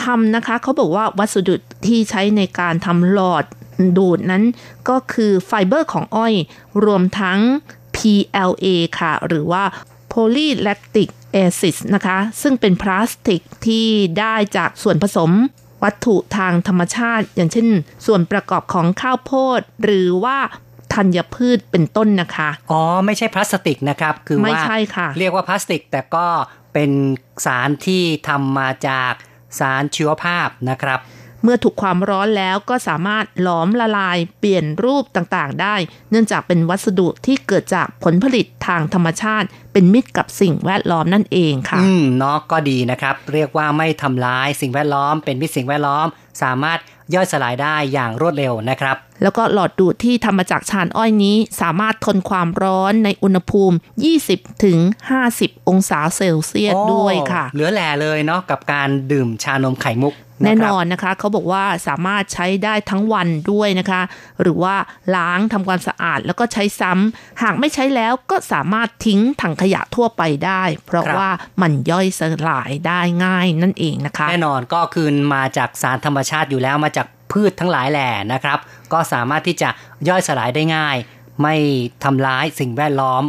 [0.03, 1.55] ทำนะคะเขาบอกว่าวัสดุ
[1.87, 3.45] ที่ใช้ในการทำหลอด
[3.99, 4.45] ดูดนั้น
[4.89, 6.35] ก็คือไฟเบอร์ของอ้อย
[6.85, 7.39] รวมทั้ง
[7.97, 8.67] PLA
[8.99, 9.65] ค่ะ หรือว่า
[10.13, 11.09] polylactic
[11.43, 13.87] acid นะคะ ซึ่งเป็นพลาสติกที่
[14.19, 15.31] ได้จากส่วนผสม
[15.83, 17.67] วัตถุทางธรรมชาติ อย่างเช่น
[18.07, 20.39] ส่วนประกอบของข้าวโพด หรือว่า
[20.95, 26.27] ธัญพืชเป็นต้นนะคะ อ๋อ ไม่ใช่พลาสติกนะครับ คือไม่ว่าใช่ค่ะ เรียกว่าพลาสติก แต่ก็
[26.73, 26.91] เป็น
[27.47, 29.13] สารที่ทำมาจาก
[29.59, 30.99] สารชีวภาพนะครับ
[31.43, 35.75] เมื่อถูกความร้อนแล้วก็สามารถหลอมละลายเปลี่ยนรูปต่างๆ ได้
[36.11, 46.07] เนื่องจากเป็นวัสดุที่เกิดจากผลผลิตทางธรรมชาติ เป็นมิตรกับสิ่งแวดล้อมนั่นเองค่ะ อืมเนาะก็ดีนะครับ เรียกว่าไม่ทำร้ายสิ่งแวดล้อม เป็นมิตรสิ่งแวดล้อม
[46.43, 46.79] สามารถ
[47.15, 53.77] ย่อยสลายได้อย่างรวดเร็วนะครับ แล้วก็หลอดดูดที่ทำมาจากชานอ้อยนี้ สามารถทนความร้อนในอุณหภูมิ
[54.21, 54.79] 20ถึง
[55.23, 60.15] 50 องศาเซลเซียสโอ้ด้วยค่ะ เหลือแหล่เลยเนาะกับการดื่มชานมไข่มุก
[60.45, 64.03] แน่ะคนรับอนนะคะเขาบอกว่าสามารถใช้ได้ทั้งวันด้วยนะคะ
[64.43, 64.75] หรือว่า
[65.17, 71.31] ล้างทำความสะอาดแล้วก็ใช้ซ้ำหากไม่ใช้แล้วก็สามารถทิ้งถังขยะทั่วไปได้ เพราะครับว่า
[71.63, 78.59] มันย่อยสลายได้ง่ายนั่นเองนะคะ แน่นอนก็คืนมาจากสารธรรมชาติอยู่แล้วมาจาก พืชทั้งหลายแหล่นะครับ
[78.93, 79.69] ก็สามารถที่จะ
[80.09, 80.97] ย่อยสลายได้ง่าย
[81.43, 81.55] ไม่
[82.05, 83.25] ทำร้ายสิ่งแวดล้อม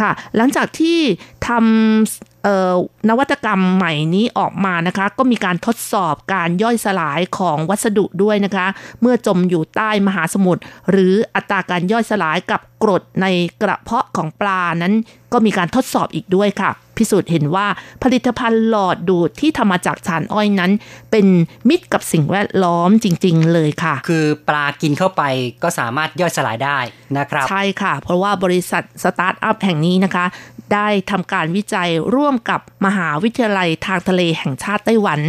[0.00, 0.98] ค่ะ หลังจากที่
[1.46, 8.66] ทำนวัตกรรมใหม่นี้ออกมานะคะ ก็มีการทดสอบการย่อยสลายของวัสดุด้วยนะคะ
[9.00, 13.26] เมื่อจมอยู่ใต้มหาสมุทรหรืออัตราการย่อยสลายกับกรดใน
[13.62, 14.94] กระเพาะของปลานั้น
[15.32, 17.66] ก็มีการทดสอบอีกด้วยค่ะ พิสูจน์เห็นว่า
[18.02, 20.72] ผลิตภัณฑ์หลอดดูดที่ทำมาจากถ่านอ้อยนั้น
[21.10, 21.26] เป็น
[21.68, 25.22] มิตรกับสิ่งแวดล้อมจริง ๆ เลยค่ะ คือปลากินเข้าไป
[25.62, 26.78] ก็สามารถย่อยสลายได้
[27.18, 30.24] นะครับ ใช่ค่ะ เพราะว่าบริษัทสตาร์ทอัพแห่งนี้นะคะ
[30.74, 35.20] ได้ทำการวิจัยร่วมกับมหาวิทยาลัยทางทะเลแห่งชาติไต้หวัน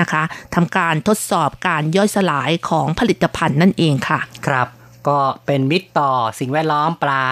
[0.00, 0.22] นะคะ
[0.54, 4.68] ทำการทดสอบการย่อยสลายของผลิตภัณฑ์นั่นเองค่ะ ครับ
[5.08, 7.22] ก็เป็นมิตรต่อสิ่งแวดล้อมปลา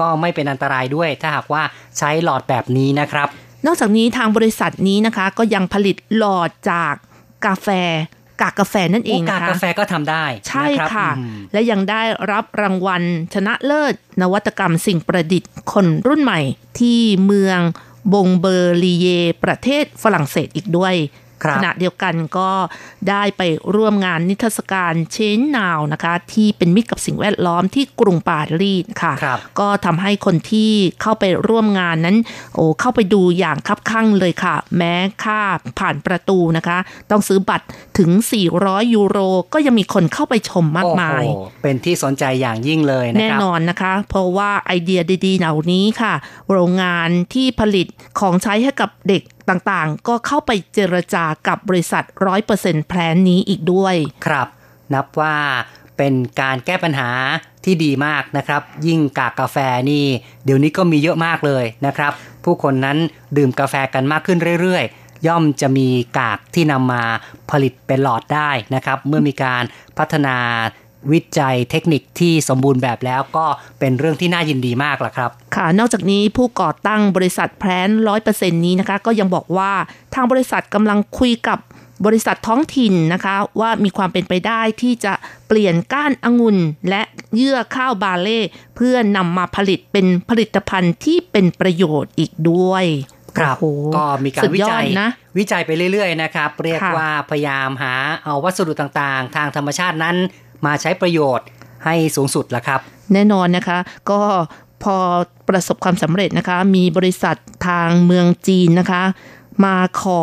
[0.00, 1.62] ก็ไม่เป็นอันตรายด้วย ถ้าหากว่า
[1.98, 3.28] ใช้หลอดแบบนี้นะครับ
[3.66, 6.94] นอกจากนี้ทางบริษัทนี้นะคะ ก็ยังผลิตหลอดจาก
[7.46, 7.68] กาแฟ
[8.40, 12.02] กากกาแฟนั่นเองโอกานะสคะกาแฟก็ทำได้ ใช่นรับค่ะอืมและยังได้
[12.32, 13.02] รับรางวัล
[13.34, 16.40] ชนะเลิศ นวัตกรรมสิ่งประดิษฐ์คนรุ่นใหม่
[16.78, 17.60] ที่เมือง
[18.12, 19.06] บงเบอร์ลีเย
[19.44, 22.50] ประเทศฝรั่งเศสอีกด้วยครับ ขณะเดียวกันก็
[23.08, 23.42] ได้ไป
[23.74, 30.72] ร่วมงานนิทรรศการเชนนาวนะคะ ที่เป็นมิตรกับสิ่งแวดล้อมที่กรุงปารีสค่ะครับก็ทำให้คนที่
[31.02, 32.16] เข้าไปร่วมงานนั้น
[32.54, 35.40] โอ้เข้าไปดูอย่างคับคั่งเลยค่ะ แม้ค่า
[35.78, 36.78] ผ่านประตูนะคะ
[37.10, 37.66] ต้องซื้อบัตร
[37.98, 38.10] ถึง
[38.52, 39.18] 400 ยูโร
[39.52, 46.14] ก็ยังมีคนเข้าไปชมมากมายโอ้โหเป็นที่สนใจอย่างยิ่งเลยนะแน่ครับนอนนะคะ เพราะว่าไอเดียดีๆเหล่านี้ค่ะ
[46.50, 47.86] โรงงานที่ผลิต
[48.20, 52.04] ของใช้ให้กับเด็ก ต่างๆ ก็เข้าไปเจรจากับบริษัท
[52.46, 53.94] 100%แพลนนี้อีกด้วย
[54.26, 54.48] ครับ
[54.94, 55.36] นับว่า
[55.96, 57.10] เป็นการแก้ปัญหา
[57.64, 59.56] ที่ดีมากนะครับ ยิ่งกากกาแฟ
[59.90, 60.04] นี่
[60.44, 62.12] เดี๋ยวนี้ก็มีเยอะมากเลยนะครับ
[62.44, 62.98] ผู้คนนั้น
[63.36, 65.88] ดื่มกาแฟกันมากขึ้นเรื่อยๆ ย่อมจะมี
[66.18, 67.02] กากที่นำมา
[67.50, 69.62] ผลิตเป็นหลอดได้นะครับ เมื่อมีการ
[69.98, 70.36] พัฒนา
[71.12, 73.46] วิจัยเทคนิคที่สมบูรณ์แบบแล้วก็
[73.80, 79.72] เป็นเรื่องที่น่ายินดีมากล่ะครับ ค่ะ นอกจากนี้ผู้ก่อตั้งบริษัทแพลนร้อยเปอร์เซ็นนี้นะคะ ก็ยังบอกว่า
[80.14, 81.58] ทางบริษัทกำลังคุยกับ
[82.06, 85.12] บริษัทท้องถิ่นนะคะ ว่ามีความเป็นไปได้ที่จะ
[85.48, 87.02] เปลี่ยนก้านองุ่นและ
[87.34, 88.40] เยื่อข้าวบาเล่
[88.76, 92.84] เพื่อนำมาผลิตเป็นผลิตภัณฑ์ที่เป็นประโยชน์อีกด้วย
[93.38, 97.94] ครับโอ้โหก็มีการสุดวิยอจัดยนะวิจัยไปเรื่อยๆนะครับ เรียกค่ะว่าพยายามหา
[98.24, 100.16] เอาวัสดุต่างๆ ทางธรรมชาตินั้น
[100.66, 101.46] มาใช้ประโยชน์
[101.84, 102.80] ให้สูงสุดละครับ
[103.12, 103.78] แน่นอนนะคะ
[104.10, 104.20] ก็
[104.82, 104.96] พอ
[105.48, 107.36] ประสบความสำเร็จนะคะ มีบริษัท
[107.68, 109.02] ทางเมืองจีนนะคะ
[109.64, 110.22] มาขอ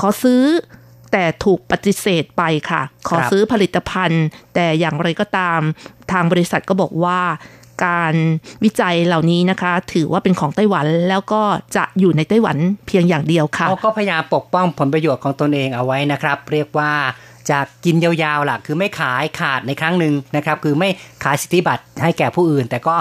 [0.00, 0.42] ขอซื้อ
[1.12, 4.24] แต่ถูกปฏิเสธไปค่ะ ขอซื้อผลิตภัณฑ์
[4.54, 5.60] แต่อย่างไรก็ตาม
[6.12, 7.20] ทางบริษัทก็บอกว่า
[7.84, 8.14] การ
[8.64, 11.42] วิจัยเหล่านี้นะคะ ถือว่าเป็นของไต้หวันแล้วก็
[11.76, 12.56] จะอยู่ในไต้หวัน
[12.86, 16.92] เพียงอย่างเดียวค่ะเขาก็พยายามปกป้องผลประโยชน์ของตนเองเอาไว้นะครับ เรียกว่า
[17.50, 20.88] จะกินยาวๆล่ะคือไม่ขายขาดในครั้งหนึ่งนะครับ คือไม่
[21.24, 22.96] ขายสิทธิบัตรให้แก่ผู้อื่น แต่ก็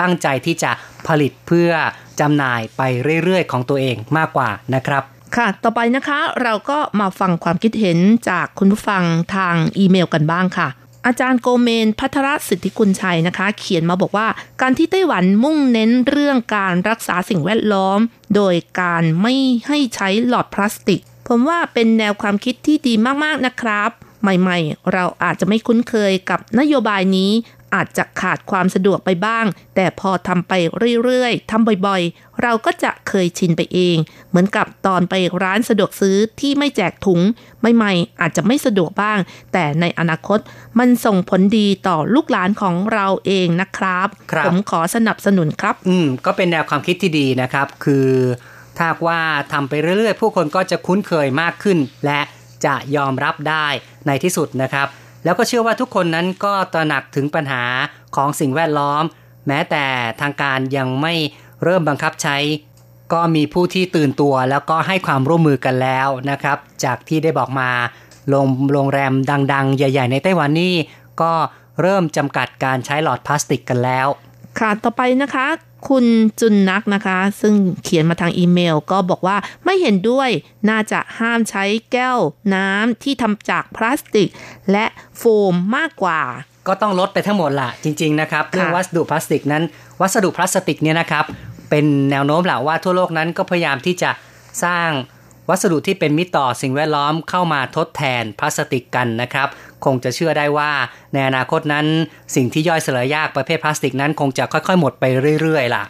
[0.00, 0.70] ตั้งใจที่จะ
[1.06, 1.70] ผลิตเพื่อ
[2.20, 2.82] จำหน่ายไป
[3.24, 5.02] เรื่อยๆ ของตัวเองมากกว่านะครับ
[5.36, 7.98] ค่ะ ต่อไปนะคะเราก็มาฟังความคิดเห็น
[8.30, 9.02] จากคุณผู้ฟัง
[9.34, 10.68] ทางอีเมลกันบ้างค่ะ
[11.06, 14.28] อาจารย์โกเมนพัทรสิทธิกุลชัยนะคะ เขียนมาบอกว่า
[14.60, 17.98] การที่ไต้หวันมุ่งเน้นเรื่องการรักษาสิ่งแวดล้อม
[18.36, 19.34] โดยการไม่
[19.68, 22.94] ให้ใช้หลอดพลาสติก ผมว่าเป็นแนวความคิดที่ดี
[23.24, 23.90] มากๆนะครับ
[24.22, 27.32] ใหม่ๆ เราอาจจะไม่คุ้นเคยกับนโยบายนี้
[27.74, 30.52] อาจจะขาดความสะดวกไปบ้าง แต่พอทำไป
[31.04, 33.96] เรื่อยๆทำบ่อยๆ เราก็จะเคยชินไปเอง
[34.30, 37.20] เหมือนกับตอนไปร้านสะดวกซื้อที่ไม่แจกถุง
[37.76, 39.18] ใหม่ๆ อาจจะไม่สะดวกบ้าง
[39.52, 40.38] แต่ในอนาคต
[40.78, 48.08] มันส่งผลดีต่อลูกหลานของเราเองนะครับครับผมขอสนับสนุนครับ อืม ก็เป็นแนวความคิดที่ดีนะครับ คือ
[48.78, 49.20] ถ้าว่า
[49.52, 52.20] ทำไปเรื่อยๆ ผู้คนก็จะคุ้นเคยมากขึ้น และ
[52.64, 53.66] จะยอมรับได้
[54.06, 54.86] ในที่สุดนะครับ
[55.24, 57.64] แล้วก็เชื่อว่าทุกคนนั้นก็ตระหนักถึงปัญหา
[58.16, 59.02] ของสิ่งแวดล้อม
[59.48, 59.84] แม้แต่
[60.20, 61.14] ทางการยังไม่
[61.62, 62.36] เริ่มบังคับใช้
[63.12, 67.70] ก็มีผู้ที่ตื่นตัวแล้วก็ให้ความร่วมมือกันแล้วนะครับ จากที่ได้บอกมา
[68.28, 69.12] โรงโรงแรม
[69.52, 70.74] ดัง ๆ ใหญ่ ๆ ในไต้หวันนี่
[71.22, 71.32] ก็
[71.80, 74.06] เริ่มจำกัดการใช้หลอดพลาสติกกันแล้ว
[74.60, 75.46] ค่ะ ต่อไปนะคะ
[75.88, 76.04] คุณ
[76.40, 80.28] จุนนักนะคะ ซึ่งเขียนมาทางอีเมล ก็บอกว่าไม่เห็นด้วย
[80.70, 82.18] น่าจะห้ามใช้แก้ว
[82.54, 84.28] น้ำที่ทำจากพลาสติก
[84.72, 84.86] และ
[85.18, 85.22] โฟ
[85.52, 86.20] มมากกว่า
[86.68, 89.62] ก็ต้องลดไปทั้งหมดล่ะจริง ๆ นะครับเรื่องวัสดุพลาสติกนั้น
[90.00, 91.24] วัสดุพลาสติกเนี่ยนะครับ
[91.70, 94.10] เป็นแนวโน้มแหละว่าทั่วโลกนั้นก็พยายามที่จะ
[94.64, 94.88] สร้าง
[95.52, 99.48] วัสดุที่เป็นมิตรต่อสิ่งแวดล้อมเข้ามาทดแทนพลาสติกกันนะครับ
[99.84, 100.72] คงจะเชื่อได้ว่า
[101.12, 101.86] ในอนาคตนั้น
[102.34, 105.04] สิ่งที่ย่อยสลายยากประเภทพลาสติกนั้น คงจะค่อยๆ หมดไป
[105.40, 105.84] เรื่อยๆล่ะ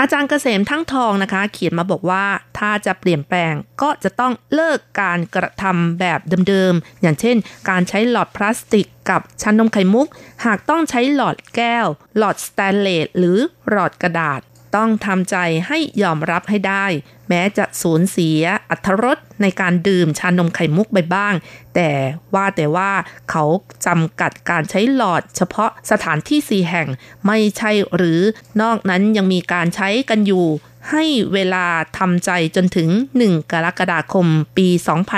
[0.00, 2.24] อาจารย์เกษมทั้งทองนะคะ เขียนมาบอกว่า
[2.58, 7.36] ถ้าจะเปลี่ยนแปลงก็จะต้องเลิกการกระทำแบบเดิมๆอย่างเช่น
[7.68, 10.08] การใช้หลอดพลาสติกกับชานมไข่มุก
[10.44, 11.86] หากต้องใช้หลอดแก้ว
[12.18, 13.38] หลอดสแตนเลสหรือ
[13.70, 14.40] หลอดกระดาษ
[14.76, 15.36] ต้องทำใจ
[15.68, 16.86] ให้ยอมรับให้ได้
[17.28, 21.34] แม้จะสูญเสียอัตรรสในการดื่มชานมไข่มุกไปบ้าง
[21.74, 21.90] แต่
[22.34, 22.90] ว่าแต่ว่า
[23.30, 23.44] เขา
[23.86, 26.88] จำกัดการใช้หลอดเฉพาะสถานที่สี่แห่ง
[27.26, 28.20] ไม่ใช่หรือ
[28.60, 30.46] นอกนั้นยังมีการใช้กันอยู่
[30.92, 31.04] ให้
[31.34, 31.66] เวลา
[31.98, 32.88] ทำใจจนถึง
[33.20, 34.68] 1 กรกฎาคมปี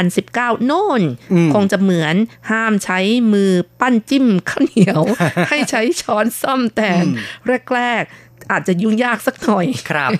[0.08, 1.02] 2019 โน่น
[1.32, 2.14] อืมคงจะเหมือน
[2.50, 2.98] ห้ามใช้
[3.32, 5.02] มือปั้นจิ้มข้าวเหนียว
[5.48, 7.04] ให้ใช้ช้อนซ่อมแทน
[7.74, 10.10] แรก ๆ อาจจะยุ่งยากสักหน่อยครับ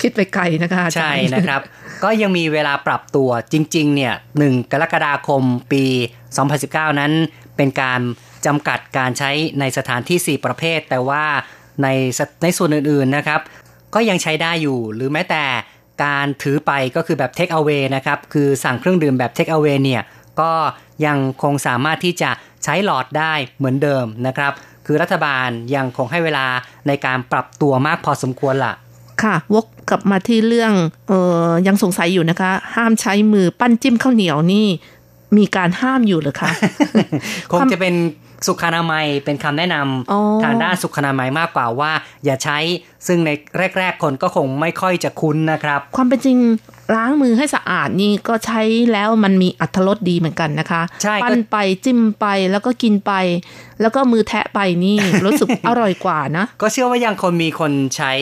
[0.00, 1.60] คิดไปไกลนะคะอาจารย์ใช่นะครับ
[2.04, 5.84] ก็ยังมีเวลาปรับตัวจริง ๆ เนี่ยหนึ่งกรกฎาคมปี
[6.42, 7.12] 2019 นั้น
[7.56, 8.00] เป็นการ
[8.46, 11.24] จำกัดการใช้ในสถานที่ 4 ประเภท แต่ว่า
[11.82, 13.40] ในสในส่วนอื่น ๆ นะครับ
[13.94, 15.44] ก็ยังใช้ได้อยู่หรือแม้แต่
[16.04, 20.02] การถือไปก็คือแบบ take away นะครับ คือสั่งเครื่องดื่มแบบ take away เนี่ย
[20.40, 20.52] ก็
[21.06, 22.30] ยังคงสามารถที่จะ
[22.64, 24.52] ใช้หลอดได้เหมือนเดิมนะครับ
[24.86, 26.46] คือรัฐบาลยังคงให้เวลา
[26.86, 28.74] ในการปรับตัวมากพอสมควรล่ะ
[29.22, 30.72] ค่ะ วกกลับมาที่เรื่อง
[31.08, 31.12] เอ
[31.46, 34.66] อยังสงสัยอยู่นะคะ ห้ามใช้มือปั้นจิ้มข้าวเหนียวนี่
[35.36, 36.50] มีการห้ามอยู่เหรือคะ
[37.52, 37.94] คงจะเป็น
[38.46, 39.76] สุขอนามัยเป็นคำแนะน
[40.12, 41.92] อ๋อำทางด้านสุขอนามัยมากกว่าว่า
[42.24, 42.58] อย่าใช้
[43.06, 43.30] ซึ่งใน
[43.78, 46.38] แรก ๆ คนก็คงไม่ค่อยจะคุ้นนะครับ ความเป็นจริง
[46.94, 53.12] ล้างมือให้สะอาดนี่ก็ใช้แล้วมันมีอัตรสดีเหมือนกันนะคะใช่ก็ปั้นไปจิ้มไปแล้วก็กินไป
[53.80, 58.12] แล้วก็มือแทะไปนี่รู้สึกอร่อยกว่านะ ก็เชื่อว่ายังคนมีคนใช้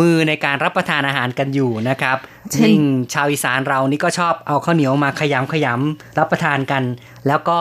[0.00, 2.16] มือในการรับประทานอาหารกันอยู่นะครับ
[2.52, 2.80] เช่นยิ่ง
[3.14, 6.82] ชาวอีสานเรานี่ก็ชอบเอาข้าวเหนียวมาขยำขยำรับประทานกัน
[7.28, 7.58] แล้วก็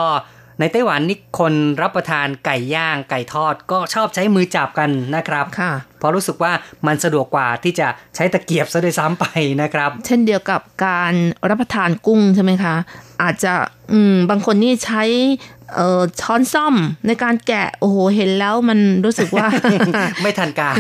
[0.60, 6.52] ในไต้หวันนี่คนรับประทานไก่ย่างไก่ทอดก็ชอบใช้มือจับกันนะครับค่ะเพราะรู้สึกว่า
[6.88, 9.26] มันสะดวกกว่าที่จะใช้ตะเกียบซะด้วยซ้ำไป
[9.62, 11.14] นะครับ เช่นเดียวกับการ
[11.50, 12.76] รับประทานกุ้งใช่ไหมคะ
[13.24, 13.54] อาจจะ
[13.92, 15.04] อืมบางคนนี่ใช้
[15.76, 16.76] เอ่อช้อนซ่อม
[17.08, 19.48] ในการแกะ โอ้โห เห็นแล้วมันรู้สึกว่า
[20.22, 20.76] ไม่ทันการ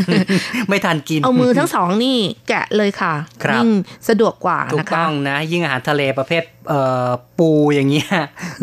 [0.69, 2.17] ไม่ทันกิน เอามือทั้งสองนี่
[2.49, 3.13] แกะเลยค่ะ
[3.43, 3.69] ครับยิ่ง
[4.09, 7.07] สะดวกกว่าถูกนะคะต้องนะ ยิ่งอาหารทะเลประเภทเอ่อ
[7.39, 8.09] ปูอย่างเงี้ย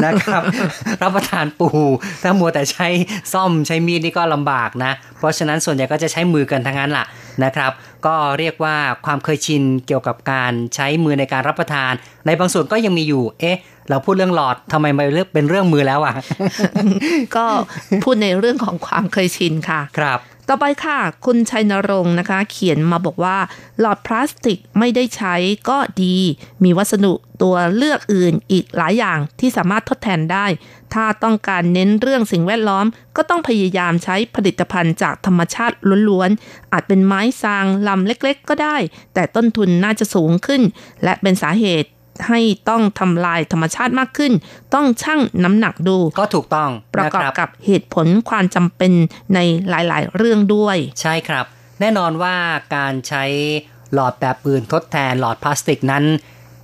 [0.05, 0.43] นะครับ
[1.03, 1.69] รับประทานปู
[2.23, 2.89] ถ้ามัวแต่ใช้
[3.33, 7.05] ซ่อมใช้มีดนี่ก็ลำบากนะ เพราะฉะนั้นส่วนใหญ่ก็จะใช้มือกันทั้งนั้นล่ะ
[7.45, 7.71] นะครับ
[8.07, 8.77] ก็เรียกว่า
[9.07, 11.93] ความเคยชินเกี่ยวกับการใช้มือในการรับประทาน
[12.27, 16.15] ในบางส่วนก็ยังมีอยู่ เอ๊ะ เราพูดเรื่องหลอดทำไมมาเลือกเป็นเรื่องมือแล้วอะ
[17.37, 17.47] ก็
[18.05, 23.37] พูดในเรื่องของความเคยชินค่ะ ครับ ต่อไปค่ะ คุณชัยนรงค์นะคะ เขียนมาบอกว่า
[23.81, 25.35] หลอดพลาสติกไม่ได้ใช้
[25.69, 26.17] ก็ดี
[26.65, 30.47] มีวัสดุตัวเลือกอื่นอีกหลายอย่างที่สามารถทดแทนได้
[30.95, 32.87] ถ้าต้องการเน้นเรื่องสิ่งแวดล้อม
[33.17, 35.77] ก็ต้องพยายามใช้ผลิตภัณฑ์จากธรรมชาติ
[36.09, 38.77] ล้วนๆ อาจเป็นไม้ซางลำเล็กๆ ก็ได้
[39.15, 40.63] แต่ต้นทุนน่าจะสูงขึ้น
[41.05, 41.91] และเป็นสาเหตุ
[42.29, 44.33] ให้ต้องทำลายธรรมชาติมากขึ้น
[44.75, 48.93] ต้องชั่งน้ำหนักดู ก็ถูกต้องประกอบนคกับเหตุผลความจำเป็น
[49.35, 49.39] ใน
[49.69, 51.45] หลายๆ เรื่องด้วย ใช่ครับ
[51.81, 52.35] แน่นอนว่า
[52.77, 53.25] การใช้
[53.95, 56.05] หลอดแบบอื่นทดแทนหลอดพลาสติกนั้น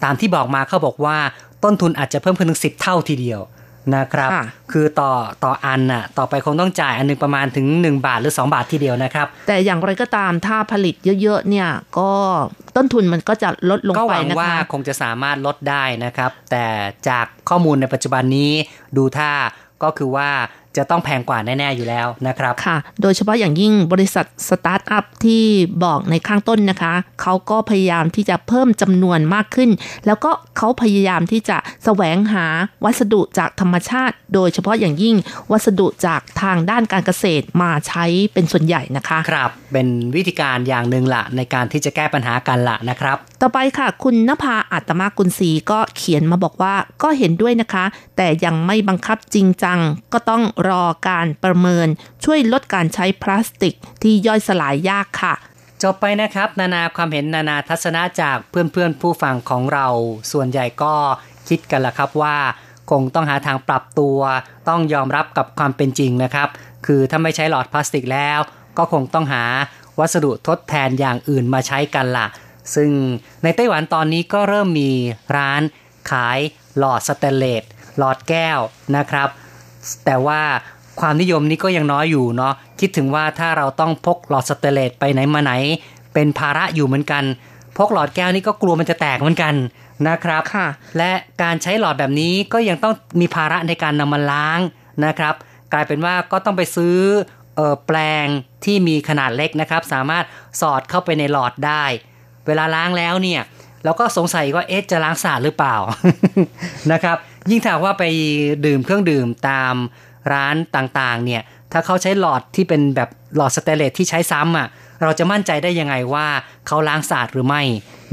[0.05, 1.17] ตามที่บอกมาเขาบอกว่า
[1.65, 3.41] ต้นทุนอาจจะเพิ่มขึ้นถึงสิเท่าทีเดียว
[3.95, 5.13] นะครับค่ะคือต่อ
[5.45, 11.69] ต่ออันน่ะต่อไปคงต้องจ่ายอันหนึงประมาณถึง 1 บาทหรือ 2 บาททีเดียวนะครับ แต่อย่างไรก็ตามถ้าผลิตเยอะๆเนี่ย
[11.99, 12.11] ก็
[12.77, 16.67] ต้นทุนมันก็จะลดลงก็หไปวังนะว่าคะคงจะสามารถลดได้นะครับ แต่
[17.09, 18.53] จากข้อมูลในปัจจุบันนี้
[18.97, 19.33] ดูท่า
[19.83, 20.31] ก็คือว่า
[20.77, 25.43] จะต้องแพงกว่าแน่ๆอยู่แล้วนะครับค่ะ โดยเฉพาะอย่างยิ่งบริษัทสตาร์ทอัพที่
[25.85, 29.71] บอกในข้างต้นนะคะเขาก็พยายามที่จะเพิ่มจำนวนมากขึ้น
[30.07, 32.47] แล้วก็เขาพยายามที่จะแสวงหา
[32.85, 35.17] วัสดุจากธรรมชาติ โดยเฉพาะอย่างยิ่ง
[35.53, 47.85] วัสดุจากทางด้านการเกษตรมาใช้เป็นส่วนใหญ่นะคะครับเป็นวิธีการอย่างหนึ่งละในการที่จะแก้ปัญหากันละนะครับ ต่อไปค่ะ คุณนภาอัตมากุลศรีก็เขียนมาบอกว่าก็เห็นด้วยนะคะ
[48.17, 49.79] แต่ยังไม่บังคับจริงจัง
[50.13, 51.89] ก็ต้องรอการประเมิน
[52.25, 55.35] ช่วยลดการใช้พลาสติกที่ย่อยสลายยากค่ะ
[55.83, 59.87] จบไปนะครับ นานาความเห็นนานาทัศนะจากเพื่อนๆผู้ฟังของเรา
[60.33, 60.95] ส่วนใหญ่ก็
[61.49, 62.37] คิดกันละครับว่า
[62.91, 64.19] คงต้องหาทางปรับตัว
[64.69, 66.49] ต้องยอมรับกับความเป็นจริงนะครับ
[66.87, 68.39] คือถ้าไม่ใช้หลอดพลาสติกแล้ว
[68.79, 69.45] ก็คงต้องหา
[69.99, 72.27] วัสดุทดแทนอย่างอื่นมาใช้กันละ
[72.75, 72.91] ซึ่ง
[73.43, 74.91] ในไต้หวันตอนนี้ก็เริ่มมี
[75.37, 75.63] ร้าน
[76.11, 76.39] ขาย
[76.79, 77.63] หลอดสเตนเลส
[77.99, 78.59] หลอดแก้ว
[78.97, 79.29] นะครับ
[80.05, 80.41] แต่ว่า
[81.01, 85.53] ความนิยมนี้ก็ยังน้อยอยู่เนาะคิดถึงว่าถ้าเราต้องพกหลอดสเตนเลสไปไหนมาไหน
[86.15, 87.25] เป็นภาระอยู่เหมือนกัน
[87.77, 89.55] พกหลอดแก้วนี่ก็กลัวมันจะแตกเหมือนกัน
[90.09, 90.67] นะครับค่ะ
[90.99, 91.11] และ
[91.43, 94.61] การใช้หลอดแบบนี้ก็ยังต้องมีภาระในการนำมาล้าง
[95.07, 95.35] นะครับ
[95.73, 96.97] กลายเป็นว่าก็ต้องไปซื้อ
[97.57, 98.27] เออแปลง
[98.65, 100.25] ที่มีขนาดเล็กนะครับ สามารถ
[100.61, 101.85] สอดเข้าไปในหลอดได้
[102.47, 103.43] เวลาล้างแล้วเนี่ย
[103.85, 105.77] เราก็สงสัยว่าเอ๊ะจะล้างสะอาดหรือเปล่า
[106.93, 107.17] นะครับ
[107.51, 108.05] ยิ่งถ้าว่าไป
[108.67, 109.75] ดื่มเครื่องดื่มตาม
[110.33, 111.43] ร้านต่างๆ เนี่ย
[111.73, 114.69] ถ้าเขาใช้หลอดที่เป็นแบบหลอดสเตเลสที่ใช้ซ้ำอะ
[115.03, 116.27] เราจะมั่นใจได้ยังไงว่า
[116.67, 117.63] เขาล้างสะอาดหรือไม่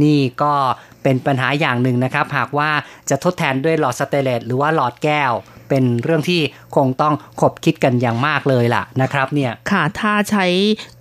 [0.03, 0.53] นี่ก็
[1.03, 2.69] เป็นปัญหาอย่างหนึ่งนะครับ หากว่า
[3.09, 5.31] จะทดแทนด้วยหลอดสเตเลสหรือว่าหลอดแก้ว
[5.69, 6.41] เป็นเรื่องที่
[6.75, 10.45] คงต้องขบคิดกันอย่างมากเลยล่ะนะครับเนี่ยค่ะถ้าใช้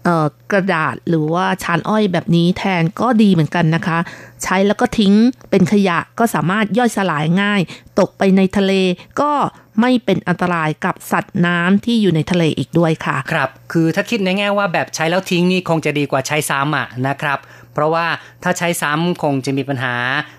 [0.04, 3.98] เอ่อกระดาษหรือว่าชานอ้อยแบบนี้แทนก็ดีเหมือนกันนะคะ
[4.42, 5.14] ใช้แล้วก็ทิ้ง
[5.50, 7.60] เป็นขยะก็สามารถย่อยสลายง่าย
[7.98, 8.72] ตกไปในทะเล
[9.20, 9.32] ก็
[9.80, 17.38] ไม่เป็นอันตรายกับสัตว์น้ำที่อยู่ในทะเลอีกด้วยค่ะ ครับ คือถ้าคิดในแง่ว่าแบบใช้แล้วทิ้งนี่คงจะดีกว่าใช้ซ้ำอะนะครับ
[17.74, 18.06] เพราะว่า
[18.42, 19.94] ถ้าใช้ซ้ำคงจะมีปัญหา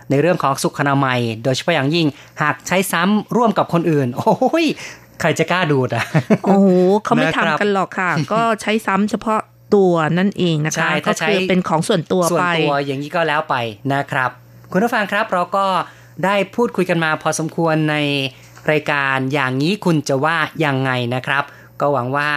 [0.09, 2.07] ในเรื่องของสุขอนามัย โดยเฉพาะอย่างยิ่ง
[2.41, 4.65] หากใช้ซ้ำร่วมกับคนอื่น โอ้ย
[5.21, 6.05] ใครจะกล้าดูดอะ
[6.45, 6.67] โอ้โห
[7.03, 9.39] เขาไม่นะครับทำกันหรอกค่ะ ก็ใช้ซ้ำเฉพาะ
[9.75, 13.55] ตัวนั่นเองนะคะใช่ก็ถ้าใช้คือเป็นของส่วนตัวส่วนไปตัวอย่างนี้ก็แล้วไป
[13.93, 14.29] นะครับ
[14.71, 15.65] คุณผู้ฟังครับเราก็
[16.25, 17.95] ได้พูดคุยกันมาพอสมควรใน
[18.71, 21.43] รายการอย่างนี้คุณจะว่ายังไงนะครับ
[21.79, 22.29] ก็หวังว่า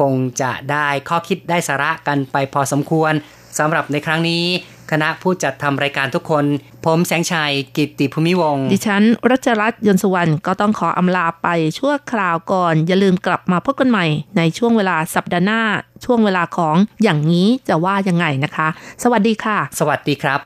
[0.00, 3.12] คงจะได้ข้อคิดได้สาระกันไปพอสมควร
[3.58, 4.44] สำหรับในครั้งนี้
[4.90, 6.44] คณะผู้จัดทำรายการทุกคน
[6.86, 11.48] ผมแสงชัย กิตติภูมิวงศ์ดิฉัน รัชรัตน์ยนต์สุวรรณก็ต้องขออำลาไป
[11.78, 15.62] ชั่วคราวก่อน อย่าลืมกลับมาพบกันใหม่ ในช่วงเวลาสัปดาห์หน้า
[16.04, 18.68] ช่วงเวลาของอย่างนี้จะว่ายังไงนะคะ
[19.02, 20.40] สวัสดีค่ะ สวัสดีครับ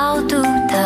[0.00, 0.78] 最好独特。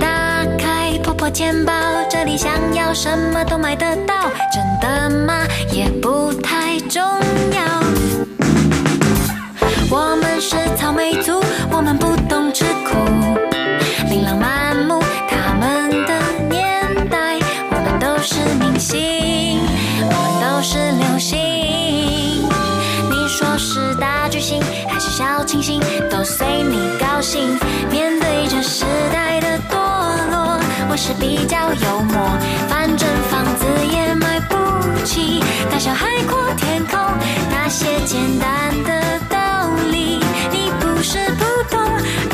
[0.00, 1.72] 打开婆婆钱包，
[2.10, 4.14] 这里想要什么都买得到，
[4.52, 5.46] 真的吗？
[5.70, 7.62] 也不太重要。
[9.88, 11.40] 我们是草莓族，
[11.70, 12.96] 我们不懂吃苦，
[14.10, 14.74] 琳琅满
[25.48, 25.80] 清新，
[26.10, 27.58] 都随你高兴。
[27.90, 29.76] 面对这时代的堕
[30.30, 32.38] 落，我是比较幽默，
[32.68, 34.54] 反正房子也买不
[35.06, 37.00] 起，大小海阔天空，
[37.50, 40.20] 那些简单的道理，
[40.52, 41.44] 你不是不
[41.74, 41.80] 懂，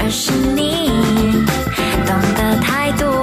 [0.03, 0.91] 而是你
[2.05, 3.14] 懂得太多。